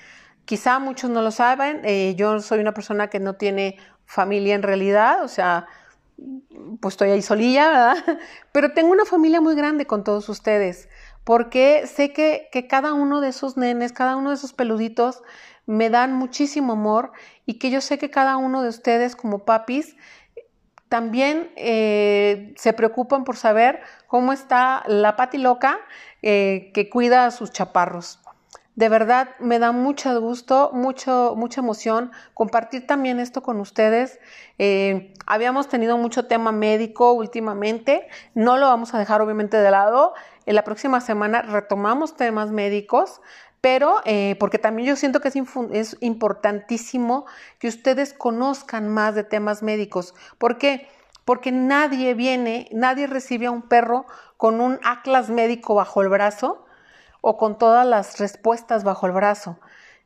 Quizá 0.46 0.80
muchos 0.80 1.10
no 1.10 1.22
lo 1.22 1.32
saben, 1.32 1.82
eh, 1.84 2.16
yo 2.16 2.40
soy 2.40 2.60
una 2.60 2.74
persona 2.74 3.10
que 3.10 3.20
no 3.20 3.36
tiene 3.36 3.78
familia 4.06 4.56
en 4.56 4.64
realidad, 4.64 5.24
o 5.24 5.28
sea, 5.28 5.68
pues 6.80 6.94
estoy 6.94 7.12
ahí 7.12 7.22
solilla, 7.22 7.68
¿verdad? 7.70 8.20
Pero 8.54 8.74
tengo 8.74 8.92
una 8.92 9.06
familia 9.06 9.42
muy 9.42 9.56
grande 9.56 9.86
con 9.86 10.06
todos 10.06 10.30
ustedes 10.30 10.88
porque 11.28 11.88
sé 11.88 12.14
que, 12.14 12.48
cada 12.70 12.94
uno 12.94 13.20
de 13.20 13.28
esos 13.28 13.58
nenes, 13.58 13.92
cada 13.92 14.16
uno 14.16 14.30
de 14.30 14.38
esos 14.38 14.54
peluditos 14.54 15.22
me 15.66 15.90
dan 15.90 16.14
muchísimo 16.14 16.72
amor 16.72 17.12
y 17.46 17.56
que 17.56 17.70
yo 17.70 17.82
sé 17.82 17.98
que 17.98 18.10
cada 18.10 18.38
uno 18.38 18.64
de 18.64 18.70
ustedes 18.70 19.18
como 19.18 19.44
papis 19.44 19.98
también 20.88 21.52
eh, 21.58 22.54
se 22.56 22.72
preocupan 22.72 23.26
por 23.26 23.36
saber 23.36 23.82
cómo 24.08 24.32
está 24.32 24.84
la 24.88 25.18
pati 25.18 25.38
loca 25.38 25.78
eh, 26.22 26.72
que 26.74 26.90
cuida 26.90 27.26
a 27.26 27.32
sus 27.32 27.52
chaparros. 27.52 28.22
De 28.78 28.90
verdad, 28.90 29.30
me 29.40 29.58
da 29.58 29.72
mucho 29.72 30.22
gusto, 30.22 30.70
mucho, 30.72 31.34
mucha 31.36 31.62
emoción 31.62 32.12
compartir 32.36 32.86
también 32.86 33.20
esto 33.20 33.42
con 33.42 33.60
ustedes. 33.60 34.20
Eh, 34.60 35.16
habíamos 35.26 35.68
tenido 35.68 35.98
mucho 35.98 36.28
tema 36.28 36.52
médico 36.52 37.14
últimamente, 37.14 38.08
no 38.36 38.56
lo 38.56 38.68
vamos 38.68 38.94
a 38.94 39.00
dejar 39.00 39.20
obviamente 39.24 39.58
de 39.58 39.72
lado. 39.72 40.14
En 40.46 40.54
la 40.54 40.64
próxima 40.64 41.02
semana 41.02 41.42
retomamos 41.42 42.16
temas 42.16 42.52
médicos, 42.52 43.20
pero 43.62 43.96
eh, 44.06 44.36
porque 44.40 44.60
también 44.60 44.88
yo 44.90 44.96
siento 44.96 45.22
que 45.22 45.30
es, 45.30 45.36
es, 45.72 45.98
importantísimo 46.00 47.26
que 47.58 47.70
ustedes 47.70 48.14
conozcan 48.14 48.90
más 48.90 49.16
de 49.16 49.24
temas 49.24 49.64
médicos. 49.64 50.14
¿Por 50.38 50.60
qué? 50.60 50.88
Porque 51.26 51.52
nadie 51.52 52.14
viene, 52.14 52.70
nadie 52.72 53.08
recibe 53.08 53.48
a 53.48 53.52
un 53.52 53.64
perro 53.64 54.06
con 54.38 54.62
un 54.62 54.80
atlas 54.84 55.32
médico 55.32 55.74
bajo 55.74 56.04
el 56.04 56.10
brazo 56.10 56.67
o 57.30 57.36
con 57.36 57.58
todas 57.58 57.86
las 57.86 58.20
respuestas 58.20 58.86
bajo 58.86 59.06
el 59.06 59.12
brazo. 59.12 59.60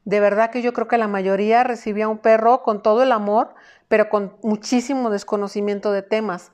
De 0.05 0.19
verdad 0.19 0.49
que 0.49 0.63
yo 0.63 0.73
creo 0.73 0.88
que 0.88 0.97
la 0.97 1.07
mayoría 1.07 1.63
recibía 1.63 2.07
un 2.07 2.17
perro 2.17 2.63
con 2.63 2.81
todo 2.81 3.03
el 3.03 3.12
amor, 3.12 3.53
pero 3.88 4.10
con 4.10 4.36
muchísimo 4.41 5.12
desconocimiento 5.12 5.91
de 5.91 6.01
temas. 6.01 6.49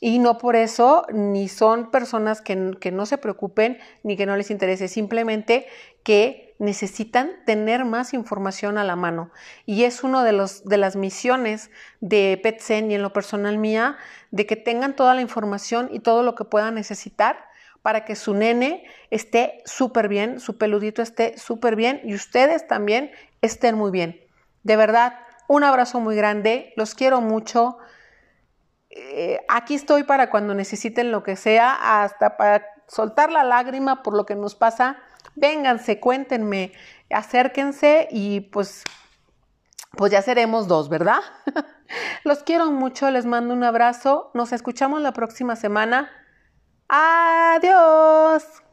Y 0.00 0.20
no 0.20 0.38
por 0.38 0.54
eso 0.54 1.04
ni 1.12 1.48
son 1.48 1.90
personas 1.90 2.42
que, 2.42 2.76
que, 2.80 2.92
no 2.92 3.06
se 3.06 3.18
preocupen 3.18 3.78
ni 4.04 4.16
que 4.16 4.24
no 4.24 4.36
les 4.36 4.52
interese, 4.52 4.86
simplemente 4.86 5.66
que 6.04 6.54
necesitan 6.60 7.32
tener 7.44 7.84
más 7.84 8.14
información 8.14 8.78
a 8.78 8.84
la 8.84 8.94
mano. 8.94 9.32
Y 9.66 9.82
es 9.82 10.04
una 10.04 10.22
de, 10.22 10.48
de 10.64 10.76
las 10.76 10.94
misiones 10.94 11.72
de 12.00 12.38
PetSen 12.40 12.88
y 12.88 12.94
en 12.94 13.02
lo 13.02 13.12
personal 13.12 13.58
mía, 13.58 13.96
de 14.30 14.46
que 14.46 14.54
tengan 14.54 14.94
toda 14.94 15.12
la 15.16 15.22
información 15.22 15.88
y 15.92 15.98
todo 15.98 16.22
lo 16.22 16.36
que 16.36 16.44
puedan 16.44 16.76
necesitar 16.76 17.52
para 17.84 18.06
que 18.06 18.16
su 18.16 18.32
nene 18.32 18.82
esté 19.10 19.62
súper 19.66 20.08
bien, 20.08 20.40
su 20.40 20.56
peludito 20.56 21.02
esté 21.02 21.36
súper 21.36 21.76
bien 21.76 22.00
y 22.02 22.14
ustedes 22.14 22.66
también 22.66 23.10
estén 23.42 23.76
muy 23.76 23.90
bien. 23.90 24.22
De 24.62 24.74
verdad, 24.76 25.18
un 25.48 25.64
abrazo 25.64 26.00
muy 26.00 26.16
grande, 26.16 26.72
los 26.76 26.94
quiero 26.94 27.20
mucho. 27.20 27.76
Eh, 28.88 29.38
aquí 29.48 29.74
estoy 29.74 30.04
para 30.04 30.30
cuando 30.30 30.54
necesiten 30.54 31.12
lo 31.12 31.22
que 31.22 31.36
sea, 31.36 32.02
hasta 32.02 32.38
para 32.38 32.64
soltar 32.86 33.30
la 33.30 33.44
lágrima 33.44 34.02
por 34.02 34.14
lo 34.16 34.24
que 34.24 34.34
nos 34.34 34.54
pasa. 34.54 34.96
Vénganse, 35.34 36.00
cuéntenme, 36.00 36.72
acérquense 37.10 38.08
y 38.10 38.40
pues, 38.40 38.82
pues 39.90 40.10
ya 40.10 40.22
seremos 40.22 40.68
dos, 40.68 40.88
¿verdad? 40.88 41.20
los 42.24 42.44
quiero 42.44 42.70
mucho, 42.70 43.10
les 43.10 43.26
mando 43.26 43.52
un 43.52 43.62
abrazo, 43.62 44.30
nos 44.32 44.54
escuchamos 44.54 45.02
la 45.02 45.12
próxima 45.12 45.54
semana. 45.54 46.10
Adiós. 46.88 48.63